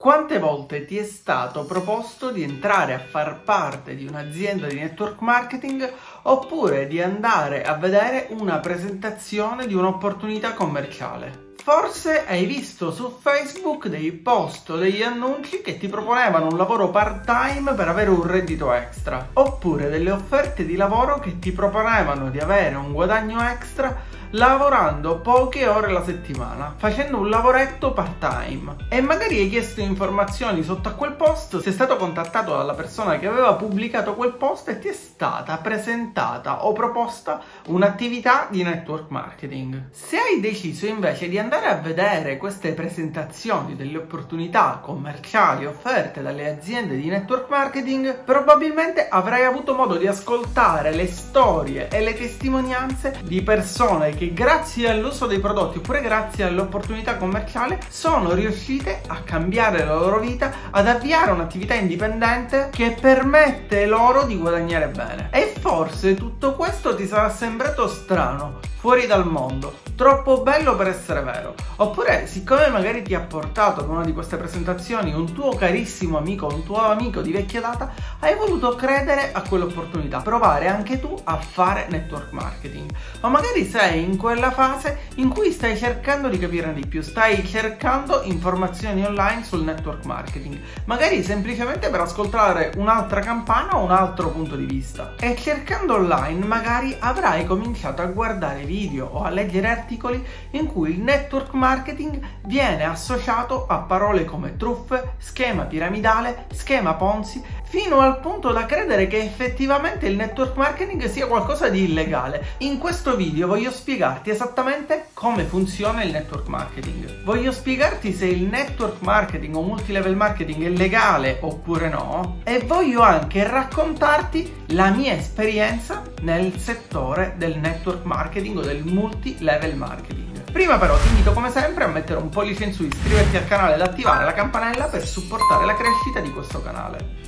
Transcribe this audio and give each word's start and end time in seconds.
Quante 0.00 0.38
volte 0.38 0.86
ti 0.86 0.96
è 0.96 1.04
stato 1.04 1.66
proposto 1.66 2.30
di 2.30 2.42
entrare 2.42 2.94
a 2.94 2.98
far 2.98 3.42
parte 3.42 3.94
di 3.94 4.06
un'azienda 4.06 4.66
di 4.66 4.76
network 4.76 5.20
marketing 5.20 5.92
oppure 6.22 6.86
di 6.86 7.02
andare 7.02 7.64
a 7.64 7.74
vedere 7.74 8.28
una 8.30 8.60
presentazione 8.60 9.66
di 9.66 9.74
un'opportunità 9.74 10.54
commerciale? 10.54 11.48
Forse 11.62 12.24
hai 12.26 12.46
visto 12.46 12.90
su 12.92 13.18
Facebook 13.20 13.88
dei 13.88 14.12
post 14.12 14.70
o 14.70 14.78
degli 14.78 15.02
annunci 15.02 15.60
che 15.60 15.76
ti 15.76 15.86
proponevano 15.86 16.46
un 16.46 16.56
lavoro 16.56 16.88
part-time 16.88 17.74
per 17.74 17.88
avere 17.88 18.08
un 18.08 18.26
reddito 18.26 18.72
extra, 18.72 19.28
oppure 19.34 19.90
delle 19.90 20.12
offerte 20.12 20.64
di 20.64 20.76
lavoro 20.76 21.18
che 21.18 21.38
ti 21.38 21.52
proponevano 21.52 22.30
di 22.30 22.38
avere 22.38 22.74
un 22.74 22.94
guadagno 22.94 23.46
extra 23.46 23.94
lavorando 24.32 25.18
poche 25.18 25.66
ore 25.66 25.88
alla 25.88 26.04
settimana, 26.04 26.74
facendo 26.76 27.18
un 27.18 27.28
lavoretto 27.28 27.92
part-time. 27.92 28.76
E 28.88 29.00
magari 29.00 29.38
hai 29.38 29.48
chiesto 29.48 29.80
informazioni 29.80 30.62
sotto 30.62 30.88
a 30.88 30.92
quel 30.92 31.12
post, 31.12 31.60
sei 31.60 31.72
stato 31.72 31.96
contattato 31.96 32.56
dalla 32.56 32.74
persona 32.74 33.18
che 33.18 33.26
aveva 33.26 33.54
pubblicato 33.54 34.14
quel 34.14 34.34
post 34.34 34.68
e 34.68 34.78
ti 34.78 34.88
è 34.88 34.92
stata 34.92 35.56
presentata 35.58 36.66
o 36.66 36.72
proposta 36.72 37.40
un'attività 37.66 38.46
di 38.50 38.62
network 38.62 39.10
marketing. 39.10 39.88
Se 39.90 40.16
hai 40.16 40.40
deciso 40.40 40.86
invece 40.86 41.28
di 41.28 41.38
andare 41.38 41.66
a 41.66 41.74
vedere 41.74 42.36
queste 42.36 42.72
presentazioni 42.72 43.74
delle 43.74 43.98
opportunità 43.98 44.80
commerciali 44.82 45.66
offerte 45.66 46.22
dalle 46.22 46.48
aziende 46.48 46.96
di 46.96 47.08
network 47.08 47.48
marketing, 47.48 48.22
probabilmente 48.22 49.08
avrai 49.08 49.44
avuto 49.44 49.74
modo 49.74 49.96
di 49.96 50.06
ascoltare 50.06 50.92
le 50.92 51.06
storie 51.06 51.88
e 51.88 52.00
le 52.00 52.14
testimonianze 52.14 53.18
di 53.24 53.42
persone 53.42 54.10
che 54.10 54.19
grazie 54.28 54.90
all'uso 54.90 55.26
dei 55.26 55.40
prodotti 55.40 55.78
oppure 55.78 56.00
grazie 56.02 56.44
all'opportunità 56.44 57.16
commerciale 57.16 57.80
sono 57.88 58.34
riuscite 58.34 59.00
a 59.06 59.22
cambiare 59.22 59.84
la 59.84 59.94
loro 59.94 60.20
vita, 60.20 60.52
ad 60.70 60.86
avviare 60.86 61.30
un'attività 61.30 61.74
indipendente 61.74 62.68
che 62.70 62.96
permette 63.00 63.86
loro 63.86 64.24
di 64.24 64.36
guadagnare 64.36 64.88
bene. 64.88 65.28
E 65.32 65.52
forse 65.58 66.14
tutto 66.14 66.54
questo 66.54 66.94
ti 66.94 67.06
sarà 67.06 67.30
sembrato 67.30 67.88
strano, 67.88 68.60
fuori 68.80 69.06
dal 69.06 69.26
mondo, 69.26 69.80
troppo 69.94 70.40
bello 70.40 70.74
per 70.74 70.88
essere 70.88 71.20
vero. 71.20 71.54
Oppure, 71.76 72.26
siccome 72.26 72.68
magari 72.68 73.02
ti 73.02 73.14
ha 73.14 73.20
portato 73.20 73.80
ad 73.80 73.88
una 73.90 74.02
di 74.04 74.14
queste 74.14 74.38
presentazioni 74.38 75.12
un 75.12 75.34
tuo 75.34 75.54
carissimo 75.54 76.16
amico, 76.16 76.46
un 76.46 76.64
tuo 76.64 76.80
amico 76.80 77.20
di 77.20 77.30
vecchia 77.30 77.60
data, 77.60 77.92
hai 78.20 78.34
voluto 78.36 78.74
credere 78.74 79.32
a 79.32 79.42
quell'opportunità, 79.46 80.20
provare 80.20 80.68
anche 80.68 80.98
tu 80.98 81.14
a 81.24 81.36
fare 81.36 81.88
network 81.90 82.32
marketing. 82.32 82.90
O 83.20 83.28
magari 83.28 83.66
sei 83.66 84.02
in 84.02 84.16
quella 84.16 84.50
fase 84.50 85.08
in 85.16 85.28
cui 85.28 85.52
stai 85.52 85.76
cercando 85.76 86.28
di 86.28 86.38
capire 86.38 86.72
di 86.72 86.86
più, 86.86 87.02
stai 87.02 87.46
cercando 87.46 88.22
informazioni 88.22 89.04
online 89.04 89.44
sul 89.44 89.62
network 89.62 90.06
marketing, 90.06 90.58
magari 90.86 91.22
semplicemente 91.22 91.90
per 91.90 92.00
ascoltare 92.00 92.72
un'altra 92.78 93.20
campana 93.20 93.76
o 93.76 93.84
un 93.84 93.90
altro 93.90 94.30
punto 94.30 94.56
di 94.56 94.64
vista. 94.64 95.16
E 95.20 95.36
cercando 95.36 95.96
online 95.96 96.46
magari 96.46 96.96
avrai 96.98 97.44
cominciato 97.44 98.00
a 98.00 98.06
guardare 98.06 98.68
video 98.70 99.06
o 99.06 99.24
a 99.24 99.30
leggere 99.30 99.68
articoli 99.68 100.24
in 100.50 100.66
cui 100.66 100.92
il 100.92 101.00
network 101.00 101.54
marketing 101.54 102.20
viene 102.42 102.84
associato 102.84 103.66
a 103.66 103.78
parole 103.78 104.24
come 104.24 104.56
truffe, 104.56 105.14
schema 105.18 105.64
piramidale, 105.64 106.46
schema 106.52 106.94
Ponzi, 106.94 107.42
fino 107.70 108.00
al 108.00 108.18
punto 108.18 108.50
da 108.50 108.66
credere 108.66 109.06
che 109.06 109.22
effettivamente 109.22 110.08
il 110.08 110.16
network 110.16 110.56
marketing 110.56 111.08
sia 111.08 111.28
qualcosa 111.28 111.68
di 111.68 111.84
illegale. 111.84 112.56
In 112.58 112.78
questo 112.78 113.14
video 113.14 113.46
voglio 113.46 113.70
spiegarti 113.70 114.28
esattamente 114.28 115.10
come 115.14 115.44
funziona 115.44 116.02
il 116.02 116.10
network 116.10 116.48
marketing. 116.48 117.22
Voglio 117.22 117.52
spiegarti 117.52 118.12
se 118.12 118.26
il 118.26 118.42
network 118.42 119.02
marketing 119.02 119.54
o 119.54 119.62
multilevel 119.62 120.16
marketing 120.16 120.64
è 120.64 120.68
legale 120.70 121.38
oppure 121.42 121.88
no 121.88 122.40
e 122.42 122.58
voglio 122.58 123.02
anche 123.02 123.48
raccontarti 123.48 124.64
la 124.70 124.90
mia 124.90 125.12
esperienza 125.12 126.02
nel 126.22 126.58
settore 126.58 127.34
del 127.36 127.56
network 127.58 128.02
marketing 128.02 128.58
o 128.58 128.62
del 128.62 128.82
multilevel 128.82 129.76
marketing. 129.76 130.42
Prima 130.50 130.76
però 130.76 130.98
ti 130.98 131.06
invito 131.06 131.32
come 131.32 131.52
sempre 131.52 131.84
a 131.84 131.86
mettere 131.86 132.18
un 132.18 132.30
pollice 132.30 132.64
in 132.64 132.72
su, 132.72 132.82
iscriverti 132.82 133.36
al 133.36 133.46
canale 133.46 133.76
ed 133.76 133.80
attivare 133.82 134.24
la 134.24 134.32
campanella 134.32 134.86
per 134.86 135.06
supportare 135.06 135.64
la 135.64 135.74
crescita 135.74 136.18
di 136.18 136.32
questo 136.32 136.60
canale. 136.60 137.19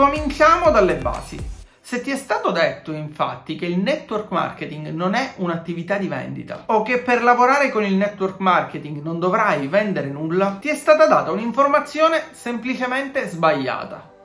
Cominciamo 0.00 0.70
dalle 0.70 0.96
basi. 0.96 1.38
Se 1.78 2.00
ti 2.00 2.10
è 2.10 2.16
stato 2.16 2.52
detto 2.52 2.90
infatti 2.90 3.54
che 3.54 3.66
il 3.66 3.76
network 3.76 4.30
marketing 4.30 4.88
non 4.88 5.12
è 5.12 5.34
un'attività 5.36 5.98
di 5.98 6.08
vendita 6.08 6.62
o 6.68 6.80
che 6.80 7.00
per 7.00 7.22
lavorare 7.22 7.68
con 7.68 7.84
il 7.84 7.96
network 7.96 8.38
marketing 8.38 9.02
non 9.02 9.18
dovrai 9.18 9.66
vendere 9.66 10.08
nulla, 10.08 10.56
ti 10.58 10.70
è 10.70 10.74
stata 10.74 11.06
data 11.06 11.32
un'informazione 11.32 12.28
semplicemente 12.30 13.28
sbagliata. 13.28 14.19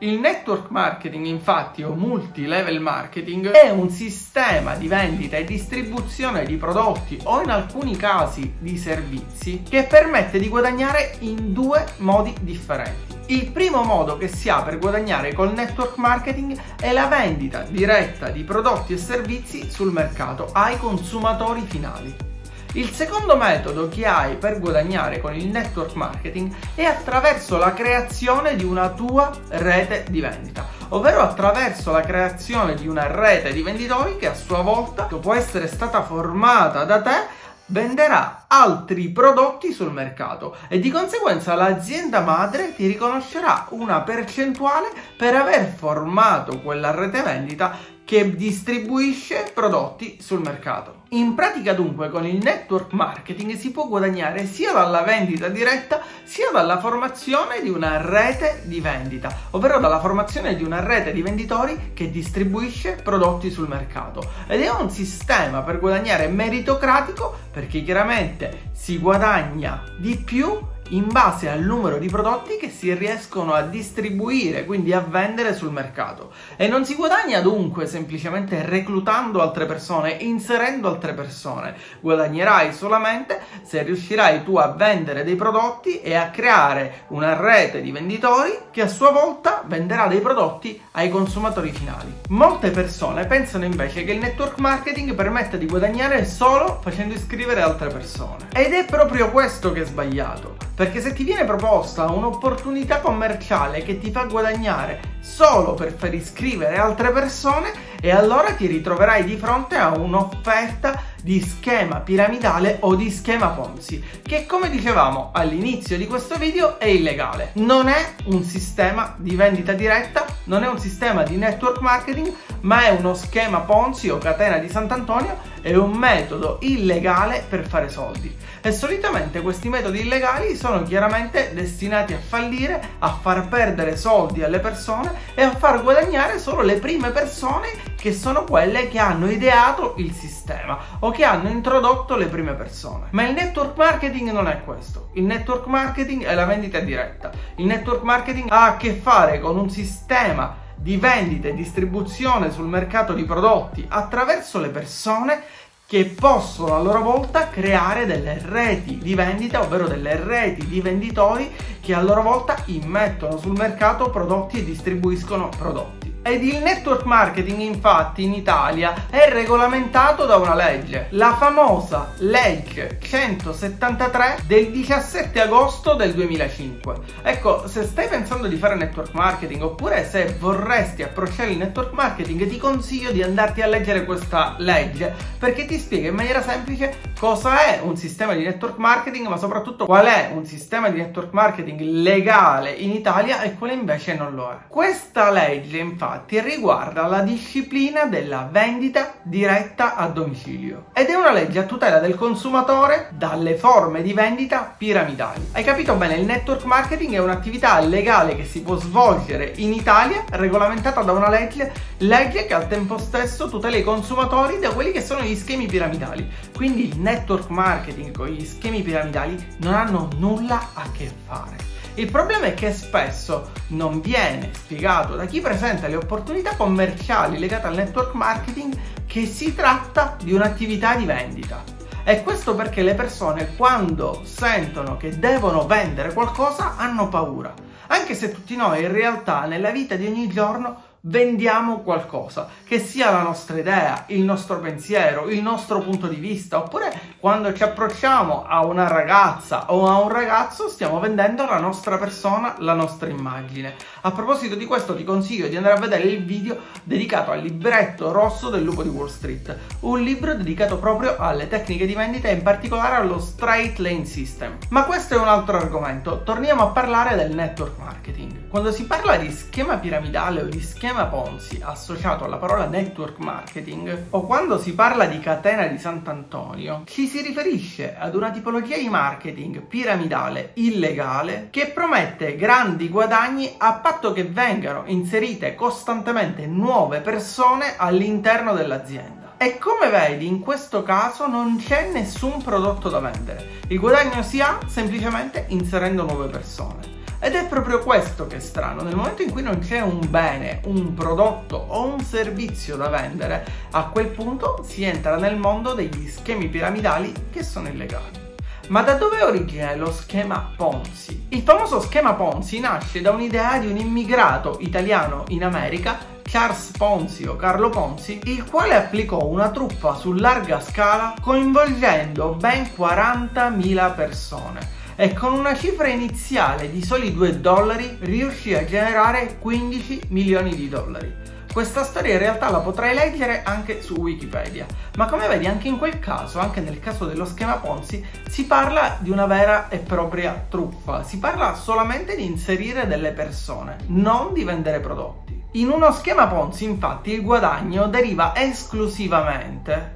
Il 0.00 0.20
network 0.20 0.68
marketing, 0.68 1.24
infatti, 1.24 1.82
o 1.82 1.94
multi-level 1.94 2.80
marketing, 2.80 3.52
è 3.52 3.70
un 3.70 3.88
sistema 3.88 4.74
di 4.74 4.88
vendita 4.88 5.38
e 5.38 5.44
distribuzione 5.44 6.44
di 6.44 6.56
prodotti 6.56 7.18
o 7.22 7.40
in 7.40 7.48
alcuni 7.48 7.96
casi 7.96 8.56
di 8.58 8.76
servizi 8.76 9.62
che 9.62 9.84
permette 9.84 10.38
di 10.38 10.50
guadagnare 10.50 11.16
in 11.20 11.54
due 11.54 11.86
modi 11.98 12.34
differenti. 12.42 13.14
Il 13.28 13.50
primo 13.50 13.84
modo 13.84 14.18
che 14.18 14.28
si 14.28 14.50
ha 14.50 14.60
per 14.60 14.78
guadagnare 14.78 15.32
col 15.32 15.54
network 15.54 15.96
marketing 15.96 16.60
è 16.78 16.92
la 16.92 17.06
vendita 17.06 17.62
diretta 17.62 18.28
di 18.28 18.44
prodotti 18.44 18.92
e 18.92 18.98
servizi 18.98 19.70
sul 19.70 19.92
mercato 19.92 20.50
ai 20.52 20.76
consumatori 20.76 21.62
finali. 21.62 22.35
Il 22.76 22.90
secondo 22.90 23.38
metodo 23.38 23.88
che 23.88 24.04
hai 24.04 24.36
per 24.36 24.60
guadagnare 24.60 25.18
con 25.18 25.34
il 25.34 25.46
network 25.46 25.94
marketing 25.94 26.54
è 26.74 26.84
attraverso 26.84 27.56
la 27.56 27.72
creazione 27.72 28.54
di 28.54 28.64
una 28.64 28.90
tua 28.90 29.30
rete 29.48 30.04
di 30.10 30.20
vendita, 30.20 30.66
ovvero 30.90 31.22
attraverso 31.22 31.90
la 31.90 32.02
creazione 32.02 32.74
di 32.74 32.86
una 32.86 33.06
rete 33.06 33.54
di 33.54 33.62
venditori 33.62 34.18
che 34.18 34.28
a 34.28 34.34
sua 34.34 34.60
volta, 34.60 35.06
dopo 35.08 35.32
essere 35.32 35.68
stata 35.68 36.02
formata 36.02 36.84
da 36.84 37.00
te, 37.00 37.44
venderà 37.68 38.44
altri 38.46 39.08
prodotti 39.08 39.72
sul 39.72 39.90
mercato 39.90 40.54
e 40.68 40.78
di 40.78 40.90
conseguenza 40.90 41.54
l'azienda 41.54 42.20
madre 42.20 42.74
ti 42.74 42.86
riconoscerà 42.86 43.68
una 43.70 44.02
percentuale 44.02 44.90
per 45.16 45.34
aver 45.34 45.72
formato 45.74 46.60
quella 46.60 46.90
rete 46.90 47.22
vendita 47.22 47.94
che 48.06 48.36
distribuisce 48.36 49.50
prodotti 49.52 50.18
sul 50.20 50.38
mercato. 50.38 51.02
In 51.10 51.34
pratica 51.34 51.72
dunque 51.72 52.08
con 52.08 52.24
il 52.24 52.40
network 52.40 52.92
marketing 52.92 53.56
si 53.56 53.72
può 53.72 53.88
guadagnare 53.88 54.46
sia 54.46 54.72
dalla 54.72 55.02
vendita 55.02 55.48
diretta 55.48 56.00
sia 56.22 56.50
dalla 56.52 56.78
formazione 56.78 57.60
di 57.62 57.68
una 57.68 58.00
rete 58.00 58.62
di 58.64 58.80
vendita, 58.80 59.36
ovvero 59.50 59.80
dalla 59.80 59.98
formazione 59.98 60.54
di 60.54 60.62
una 60.62 60.84
rete 60.84 61.12
di 61.12 61.20
venditori 61.20 61.90
che 61.94 62.08
distribuisce 62.08 62.92
prodotti 63.02 63.50
sul 63.50 63.66
mercato. 63.66 64.22
Ed 64.46 64.60
è 64.60 64.70
un 64.70 64.88
sistema 64.88 65.62
per 65.62 65.80
guadagnare 65.80 66.28
meritocratico 66.28 67.36
perché 67.50 67.82
chiaramente 67.82 68.70
si 68.70 68.98
guadagna 68.98 69.82
di 69.98 70.16
più 70.16 70.56
in 70.90 71.08
base 71.08 71.48
al 71.48 71.62
numero 71.62 71.98
di 71.98 72.08
prodotti 72.08 72.56
che 72.56 72.70
si 72.70 72.92
riescono 72.94 73.54
a 73.54 73.62
distribuire, 73.62 74.64
quindi 74.64 74.92
a 74.92 75.00
vendere 75.00 75.54
sul 75.54 75.72
mercato. 75.72 76.32
E 76.56 76.68
non 76.68 76.84
si 76.84 76.94
guadagna 76.94 77.40
dunque 77.40 77.86
semplicemente 77.86 78.64
reclutando 78.64 79.40
altre 79.40 79.66
persone, 79.66 80.12
inserendo 80.12 80.88
altre 80.88 81.14
persone. 81.14 81.74
Guadagnerai 82.00 82.72
solamente 82.72 83.40
se 83.62 83.82
riuscirai 83.82 84.44
tu 84.44 84.56
a 84.56 84.68
vendere 84.68 85.24
dei 85.24 85.36
prodotti 85.36 86.00
e 86.00 86.14
a 86.14 86.30
creare 86.30 87.04
una 87.08 87.36
rete 87.36 87.80
di 87.80 87.90
venditori 87.90 88.52
che 88.70 88.82
a 88.82 88.88
sua 88.88 89.10
volta 89.10 89.64
venderà 89.66 90.06
dei 90.06 90.20
prodotti 90.20 90.80
ai 90.92 91.08
consumatori 91.08 91.72
finali. 91.72 92.12
Molte 92.28 92.70
persone 92.70 93.26
pensano 93.26 93.64
invece 93.64 94.04
che 94.04 94.12
il 94.12 94.18
network 94.18 94.58
marketing 94.58 95.14
permetta 95.14 95.56
di 95.56 95.66
guadagnare 95.66 96.24
solo 96.24 96.78
facendo 96.82 97.14
iscrivere 97.14 97.60
altre 97.60 97.88
persone. 97.88 98.48
Ed 98.52 98.72
è 98.72 98.84
proprio 98.84 99.30
questo 99.30 99.72
che 99.72 99.82
è 99.82 99.84
sbagliato. 99.84 100.56
Perché 100.76 101.00
se 101.00 101.14
ti 101.14 101.24
viene 101.24 101.46
proposta 101.46 102.04
un'opportunità 102.10 103.00
commerciale 103.00 103.82
che 103.82 103.98
ti 103.98 104.10
fa 104.10 104.24
guadagnare 104.24 105.14
solo 105.20 105.72
per 105.72 105.94
far 105.94 106.12
iscrivere 106.12 106.76
altre 106.76 107.12
persone, 107.12 107.72
e 107.98 108.10
allora 108.10 108.52
ti 108.52 108.66
ritroverai 108.66 109.24
di 109.24 109.36
fronte 109.36 109.76
a 109.76 109.88
un'offerta 109.96 111.02
di 111.22 111.40
schema 111.40 112.00
piramidale 112.00 112.76
o 112.80 112.94
di 112.94 113.10
schema 113.10 113.48
Ponzi, 113.48 114.04
che 114.22 114.44
come 114.44 114.68
dicevamo 114.68 115.30
all'inizio 115.32 115.96
di 115.96 116.06
questo 116.06 116.36
video 116.36 116.78
è 116.78 116.86
illegale. 116.86 117.52
Non 117.54 117.88
è 117.88 118.12
un 118.26 118.44
sistema 118.44 119.14
di 119.16 119.34
vendita 119.34 119.72
diretta, 119.72 120.26
non 120.44 120.62
è 120.62 120.68
un 120.68 120.78
sistema 120.78 121.22
di 121.22 121.36
network 121.36 121.80
marketing, 121.80 122.32
ma 122.60 122.84
è 122.84 122.90
uno 122.90 123.14
schema 123.14 123.60
Ponzi 123.60 124.10
o 124.10 124.18
catena 124.18 124.58
di 124.58 124.68
Sant'Antonio, 124.68 125.54
è 125.66 125.74
un 125.74 125.90
metodo 125.90 126.58
illegale 126.60 127.44
per 127.48 127.66
fare 127.66 127.88
soldi. 127.88 128.32
E 128.60 128.70
solitamente 128.70 129.40
questi 129.40 129.68
metodi 129.68 130.02
illegali 130.02 130.54
sono 130.54 130.84
chiaramente 130.84 131.50
destinati 131.54 132.12
a 132.12 132.20
fallire, 132.20 132.80
a 133.00 133.18
far 133.20 133.48
perdere 133.48 133.96
soldi 133.96 134.44
alle 134.44 134.60
persone 134.60 135.12
e 135.34 135.42
a 135.42 135.56
far 135.56 135.82
guadagnare 135.82 136.38
solo 136.38 136.62
le 136.62 136.74
prime 136.74 137.10
persone 137.10 137.66
che 137.96 138.12
sono 138.12 138.44
quelle 138.44 138.86
che 138.86 139.00
hanno 139.00 139.28
ideato 139.28 139.94
il 139.96 140.12
sistema 140.12 140.78
o 141.00 141.10
che 141.10 141.24
hanno 141.24 141.48
introdotto 141.48 142.14
le 142.14 142.26
prime 142.26 142.52
persone. 142.52 143.08
Ma 143.10 143.26
il 143.26 143.34
network 143.34 143.76
marketing 143.76 144.30
non 144.30 144.46
è 144.46 144.62
questo. 144.62 145.08
Il 145.14 145.24
network 145.24 145.66
marketing 145.66 146.26
è 146.26 146.34
la 146.36 146.44
vendita 146.44 146.78
diretta. 146.78 147.32
Il 147.56 147.66
network 147.66 148.02
marketing 148.02 148.46
ha 148.52 148.66
a 148.66 148.76
che 148.76 148.92
fare 148.92 149.40
con 149.40 149.58
un 149.58 149.68
sistema 149.68 150.62
di 150.76 150.96
vendita 150.96 151.48
e 151.48 151.54
distribuzione 151.54 152.50
sul 152.50 152.66
mercato 152.66 153.12
di 153.12 153.24
prodotti 153.24 153.84
attraverso 153.88 154.60
le 154.60 154.68
persone 154.68 155.42
che 155.86 156.04
possono 156.04 156.74
a 156.74 156.80
loro 156.80 157.00
volta 157.00 157.48
creare 157.48 158.06
delle 158.06 158.40
reti 158.44 158.98
di 158.98 159.14
vendita, 159.14 159.60
ovvero 159.60 159.86
delle 159.86 160.16
reti 160.16 160.66
di 160.66 160.80
venditori 160.80 161.50
che 161.80 161.94
a 161.94 162.02
loro 162.02 162.22
volta 162.22 162.56
immettono 162.66 163.38
sul 163.38 163.56
mercato 163.56 164.10
prodotti 164.10 164.58
e 164.58 164.64
distribuiscono 164.64 165.48
prodotti. 165.48 166.15
Ed 166.28 166.42
il 166.42 166.60
network 166.60 167.04
marketing 167.04 167.60
infatti 167.60 168.24
in 168.24 168.32
Italia 168.32 169.06
è 169.08 169.28
regolamentato 169.30 170.26
da 170.26 170.34
una 170.34 170.56
legge, 170.56 171.06
la 171.10 171.36
famosa 171.36 172.14
legge 172.16 172.98
173 173.00 174.38
del 174.44 174.72
17 174.72 175.40
agosto 175.40 175.94
del 175.94 176.14
2005. 176.14 176.94
Ecco, 177.22 177.68
se 177.68 177.84
stai 177.84 178.08
pensando 178.08 178.48
di 178.48 178.56
fare 178.56 178.74
network 178.74 179.12
marketing 179.12 179.62
oppure 179.62 180.04
se 180.04 180.34
vorresti 180.36 181.04
approcciare 181.04 181.52
il 181.52 181.58
network 181.58 181.92
marketing, 181.92 182.48
ti 182.48 182.58
consiglio 182.58 183.12
di 183.12 183.22
andarti 183.22 183.62
a 183.62 183.68
leggere 183.68 184.04
questa 184.04 184.56
legge 184.58 185.14
perché 185.38 185.64
ti 185.64 185.78
spiega 185.78 186.08
in 186.08 186.16
maniera 186.16 186.42
semplice 186.42 187.14
cosa 187.16 187.64
è 187.66 187.80
un 187.84 187.96
sistema 187.96 188.34
di 188.34 188.42
network 188.42 188.78
marketing, 188.78 189.28
ma 189.28 189.36
soprattutto 189.36 189.86
qual 189.86 190.06
è 190.06 190.32
un 190.34 190.44
sistema 190.44 190.88
di 190.88 190.98
network 190.98 191.32
marketing 191.32 191.78
legale 191.82 192.70
in 192.72 192.90
Italia 192.90 193.42
e 193.42 193.54
quale 193.54 193.74
invece 193.74 194.16
non 194.16 194.34
lo 194.34 194.50
è. 194.50 194.56
Questa 194.66 195.30
legge 195.30 195.78
infatti 195.78 196.14
infatti 196.16 196.40
riguarda 196.40 197.06
la 197.06 197.20
disciplina 197.20 198.06
della 198.06 198.48
vendita 198.50 199.14
diretta 199.22 199.96
a 199.96 200.08
domicilio 200.08 200.86
ed 200.94 201.08
è 201.08 201.14
una 201.14 201.30
legge 201.30 201.58
a 201.58 201.64
tutela 201.64 201.98
del 201.98 202.14
consumatore 202.14 203.10
dalle 203.12 203.56
forme 203.56 204.02
di 204.02 204.14
vendita 204.14 204.74
piramidali. 204.76 205.48
Hai 205.52 205.62
capito 205.62 205.94
bene? 205.94 206.14
Il 206.16 206.24
network 206.24 206.64
marketing 206.64 207.14
è 207.14 207.18
un'attività 207.18 207.78
legale 207.80 208.34
che 208.34 208.44
si 208.44 208.62
può 208.62 208.76
svolgere 208.76 209.52
in 209.56 209.72
Italia, 209.74 210.24
regolamentata 210.30 211.02
da 211.02 211.12
una 211.12 211.28
legge, 211.28 211.70
legge 211.98 212.46
che 212.46 212.54
al 212.54 212.66
tempo 212.66 212.96
stesso 212.98 213.48
tutela 213.48 213.76
i 213.76 213.84
consumatori 213.84 214.58
da 214.58 214.70
quelli 214.70 214.92
che 214.92 215.02
sono 215.02 215.20
gli 215.20 215.36
schemi 215.36 215.66
piramidali. 215.66 216.28
Quindi 216.54 216.88
il 216.88 216.98
network 216.98 217.50
marketing 217.50 218.16
con 218.16 218.28
gli 218.28 218.44
schemi 218.44 218.80
piramidali 218.82 219.56
non 219.58 219.74
hanno 219.74 220.08
nulla 220.16 220.70
a 220.72 220.90
che 220.92 221.12
fare. 221.26 221.75
Il 221.98 222.10
problema 222.10 222.44
è 222.44 222.52
che 222.52 222.74
spesso 222.74 223.52
non 223.68 224.02
viene 224.02 224.50
spiegato 224.52 225.16
da 225.16 225.24
chi 225.24 225.40
presenta 225.40 225.88
le 225.88 225.96
opportunità 225.96 226.54
commerciali 226.54 227.38
legate 227.38 227.68
al 227.68 227.74
network 227.74 228.12
marketing 228.12 228.78
che 229.06 229.24
si 229.24 229.54
tratta 229.54 230.14
di 230.22 230.34
un'attività 230.34 230.94
di 230.94 231.06
vendita. 231.06 231.64
E 232.04 232.22
questo 232.22 232.54
perché 232.54 232.82
le 232.82 232.92
persone 232.92 233.54
quando 233.56 234.20
sentono 234.24 234.98
che 234.98 235.18
devono 235.18 235.66
vendere 235.66 236.12
qualcosa 236.12 236.76
hanno 236.76 237.08
paura. 237.08 237.54
Anche 237.86 238.14
se 238.14 238.30
tutti 238.30 238.56
noi 238.56 238.82
in 238.82 238.92
realtà 238.92 239.46
nella 239.46 239.70
vita 239.70 239.94
di 239.94 240.06
ogni 240.06 240.28
giorno 240.28 240.82
vendiamo 241.06 241.80
qualcosa, 241.80 242.48
che 242.64 242.80
sia 242.80 243.10
la 243.10 243.22
nostra 243.22 243.58
idea, 243.58 244.04
il 244.08 244.22
nostro 244.22 244.58
pensiero, 244.58 245.28
il 245.28 245.40
nostro 245.40 245.80
punto 245.80 246.08
di 246.08 246.16
vista, 246.16 246.58
oppure 246.58 247.14
quando 247.20 247.52
ci 247.52 247.62
approcciamo 247.62 248.44
a 248.46 248.64
una 248.64 248.88
ragazza 248.88 249.72
o 249.72 249.86
a 249.86 250.00
un 250.00 250.08
ragazzo 250.08 250.68
stiamo 250.68 250.98
vendendo 250.98 251.44
la 251.44 251.58
nostra 251.58 251.96
persona, 251.96 252.56
la 252.58 252.74
nostra 252.74 253.08
immagine. 253.08 253.74
A 254.02 254.10
proposito 254.10 254.56
di 254.56 254.64
questo 254.64 254.96
ti 254.96 255.04
consiglio 255.04 255.48
di 255.48 255.56
andare 255.56 255.76
a 255.76 255.80
vedere 255.80 256.04
il 256.04 256.24
video 256.24 256.58
dedicato 256.82 257.30
al 257.30 257.40
libretto 257.40 258.10
rosso 258.10 258.50
del 258.50 258.64
lupo 258.64 258.82
di 258.82 258.88
Wall 258.88 259.08
Street, 259.08 259.56
un 259.80 260.00
libro 260.00 260.34
dedicato 260.34 260.78
proprio 260.78 261.16
alle 261.18 261.46
tecniche 261.48 261.86
di 261.86 261.94
vendita 261.94 262.28
e 262.28 262.32
in 262.32 262.42
particolare 262.42 262.96
allo 262.96 263.20
straight 263.20 263.78
lane 263.78 264.04
system. 264.04 264.58
Ma 264.70 264.84
questo 264.84 265.14
è 265.14 265.18
un 265.18 265.28
altro 265.28 265.56
argomento, 265.56 266.22
torniamo 266.24 266.62
a 266.62 266.68
parlare 266.68 267.14
del 267.14 267.32
network 267.32 267.78
marketing. 267.78 268.48
Quando 268.48 268.72
si 268.72 268.86
parla 268.86 269.16
di 269.16 269.30
schema 269.30 269.76
piramidale 269.76 270.42
o 270.42 270.46
di 270.46 270.60
schema 270.96 271.04
Ponzi 271.06 271.60
associato 271.62 272.24
alla 272.24 272.38
parola 272.38 272.64
network 272.64 273.18
marketing 273.18 274.06
o 274.10 274.24
quando 274.24 274.58
si 274.58 274.72
parla 274.72 275.04
di 275.04 275.18
catena 275.18 275.66
di 275.66 275.76
Sant'Antonio, 275.76 276.84
ci 276.86 277.06
si 277.06 277.20
riferisce 277.20 277.94
ad 277.98 278.14
una 278.14 278.30
tipologia 278.30 278.78
di 278.78 278.88
marketing 278.88 279.60
piramidale 279.60 280.52
illegale 280.54 281.48
che 281.50 281.66
promette 281.66 282.36
grandi 282.36 282.88
guadagni 282.88 283.56
a 283.58 283.74
patto 283.74 284.14
che 284.14 284.24
vengano 284.24 284.84
inserite 284.86 285.54
costantemente 285.54 286.46
nuove 286.46 287.00
persone 287.00 287.74
all'interno 287.76 288.54
dell'azienda. 288.54 289.34
E 289.36 289.58
come 289.58 289.90
vedi, 289.90 290.26
in 290.26 290.40
questo 290.40 290.82
caso 290.82 291.26
non 291.26 291.58
c'è 291.58 291.90
nessun 291.92 292.42
prodotto 292.42 292.88
da 292.88 293.00
vendere. 293.00 293.60
Il 293.68 293.78
guadagno 293.78 294.22
si 294.22 294.40
ha 294.40 294.60
semplicemente 294.66 295.44
inserendo 295.48 296.04
nuove 296.04 296.28
persone. 296.28 296.95
Ed 297.18 297.34
è 297.34 297.46
proprio 297.46 297.78
questo 297.78 298.26
che 298.26 298.36
è 298.36 298.40
strano, 298.40 298.82
nel 298.82 298.94
momento 298.94 299.22
in 299.22 299.30
cui 299.30 299.42
non 299.42 299.58
c'è 299.60 299.80
un 299.80 300.00
bene, 300.10 300.60
un 300.64 300.92
prodotto 300.92 301.56
o 301.56 301.86
un 301.86 302.00
servizio 302.00 302.76
da 302.76 302.88
vendere, 302.88 303.44
a 303.70 303.86
quel 303.86 304.08
punto 304.08 304.62
si 304.62 304.84
entra 304.84 305.16
nel 305.16 305.36
mondo 305.36 305.72
degli 305.72 306.08
schemi 306.08 306.48
piramidali 306.48 307.12
che 307.32 307.42
sono 307.42 307.68
illegali. 307.68 308.24
Ma 308.68 308.82
da 308.82 308.94
dove 308.94 309.22
origina 309.22 309.74
lo 309.76 309.90
schema 309.92 310.52
Ponzi? 310.54 311.26
Il 311.30 311.40
famoso 311.40 311.80
schema 311.80 312.12
Ponzi 312.12 312.60
nasce 312.60 313.00
da 313.00 313.12
un'idea 313.12 313.58
di 313.58 313.68
un 313.68 313.76
immigrato 313.78 314.58
italiano 314.60 315.24
in 315.28 315.44
America 315.44 316.14
Charles 316.22 316.72
Ponzi 316.76 317.24
o 317.24 317.36
Carlo 317.36 317.70
Ponzi, 317.70 318.20
il 318.24 318.44
quale 318.44 318.74
applicò 318.74 319.24
una 319.24 319.50
truffa 319.50 319.94
su 319.94 320.12
larga 320.12 320.60
scala 320.60 321.14
coinvolgendo 321.20 322.34
ben 322.34 322.68
40.000 322.76 323.94
persone 323.94 324.75
e 324.96 325.12
con 325.12 325.34
una 325.34 325.54
cifra 325.54 325.88
iniziale 325.88 326.70
di 326.70 326.82
soli 326.82 327.12
2 327.12 327.40
dollari 327.40 327.98
riuscì 328.00 328.54
a 328.54 328.64
generare 328.64 329.36
15 329.38 330.04
milioni 330.08 330.54
di 330.56 330.68
dollari. 330.70 331.14
Questa 331.52 331.84
storia 331.84 332.14
in 332.14 332.18
realtà 332.18 332.50
la 332.50 332.60
potrai 332.60 332.94
leggere 332.94 333.42
anche 333.42 333.80
su 333.80 333.94
Wikipedia, 333.94 334.66
ma 334.96 335.06
come 335.06 335.26
vedi 335.28 335.46
anche 335.46 335.68
in 335.68 335.78
quel 335.78 335.98
caso, 335.98 336.38
anche 336.38 336.60
nel 336.60 336.80
caso 336.80 337.06
dello 337.06 337.24
schema 337.24 337.54
Ponzi, 337.54 338.04
si 338.28 338.44
parla 338.44 338.96
di 339.00 339.10
una 339.10 339.26
vera 339.26 339.68
e 339.68 339.78
propria 339.78 340.46
truffa, 340.48 341.02
si 341.02 341.18
parla 341.18 341.54
solamente 341.54 342.14
di 342.14 342.24
inserire 342.26 342.86
delle 342.86 343.12
persone, 343.12 343.76
non 343.86 344.34
di 344.34 344.44
vendere 344.44 344.80
prodotti. 344.80 345.44
In 345.52 345.70
uno 345.70 345.92
schema 345.92 346.26
Ponzi 346.26 346.64
infatti 346.64 347.12
il 347.12 347.22
guadagno 347.22 347.86
deriva 347.86 348.34
esclusivamente 348.36 349.94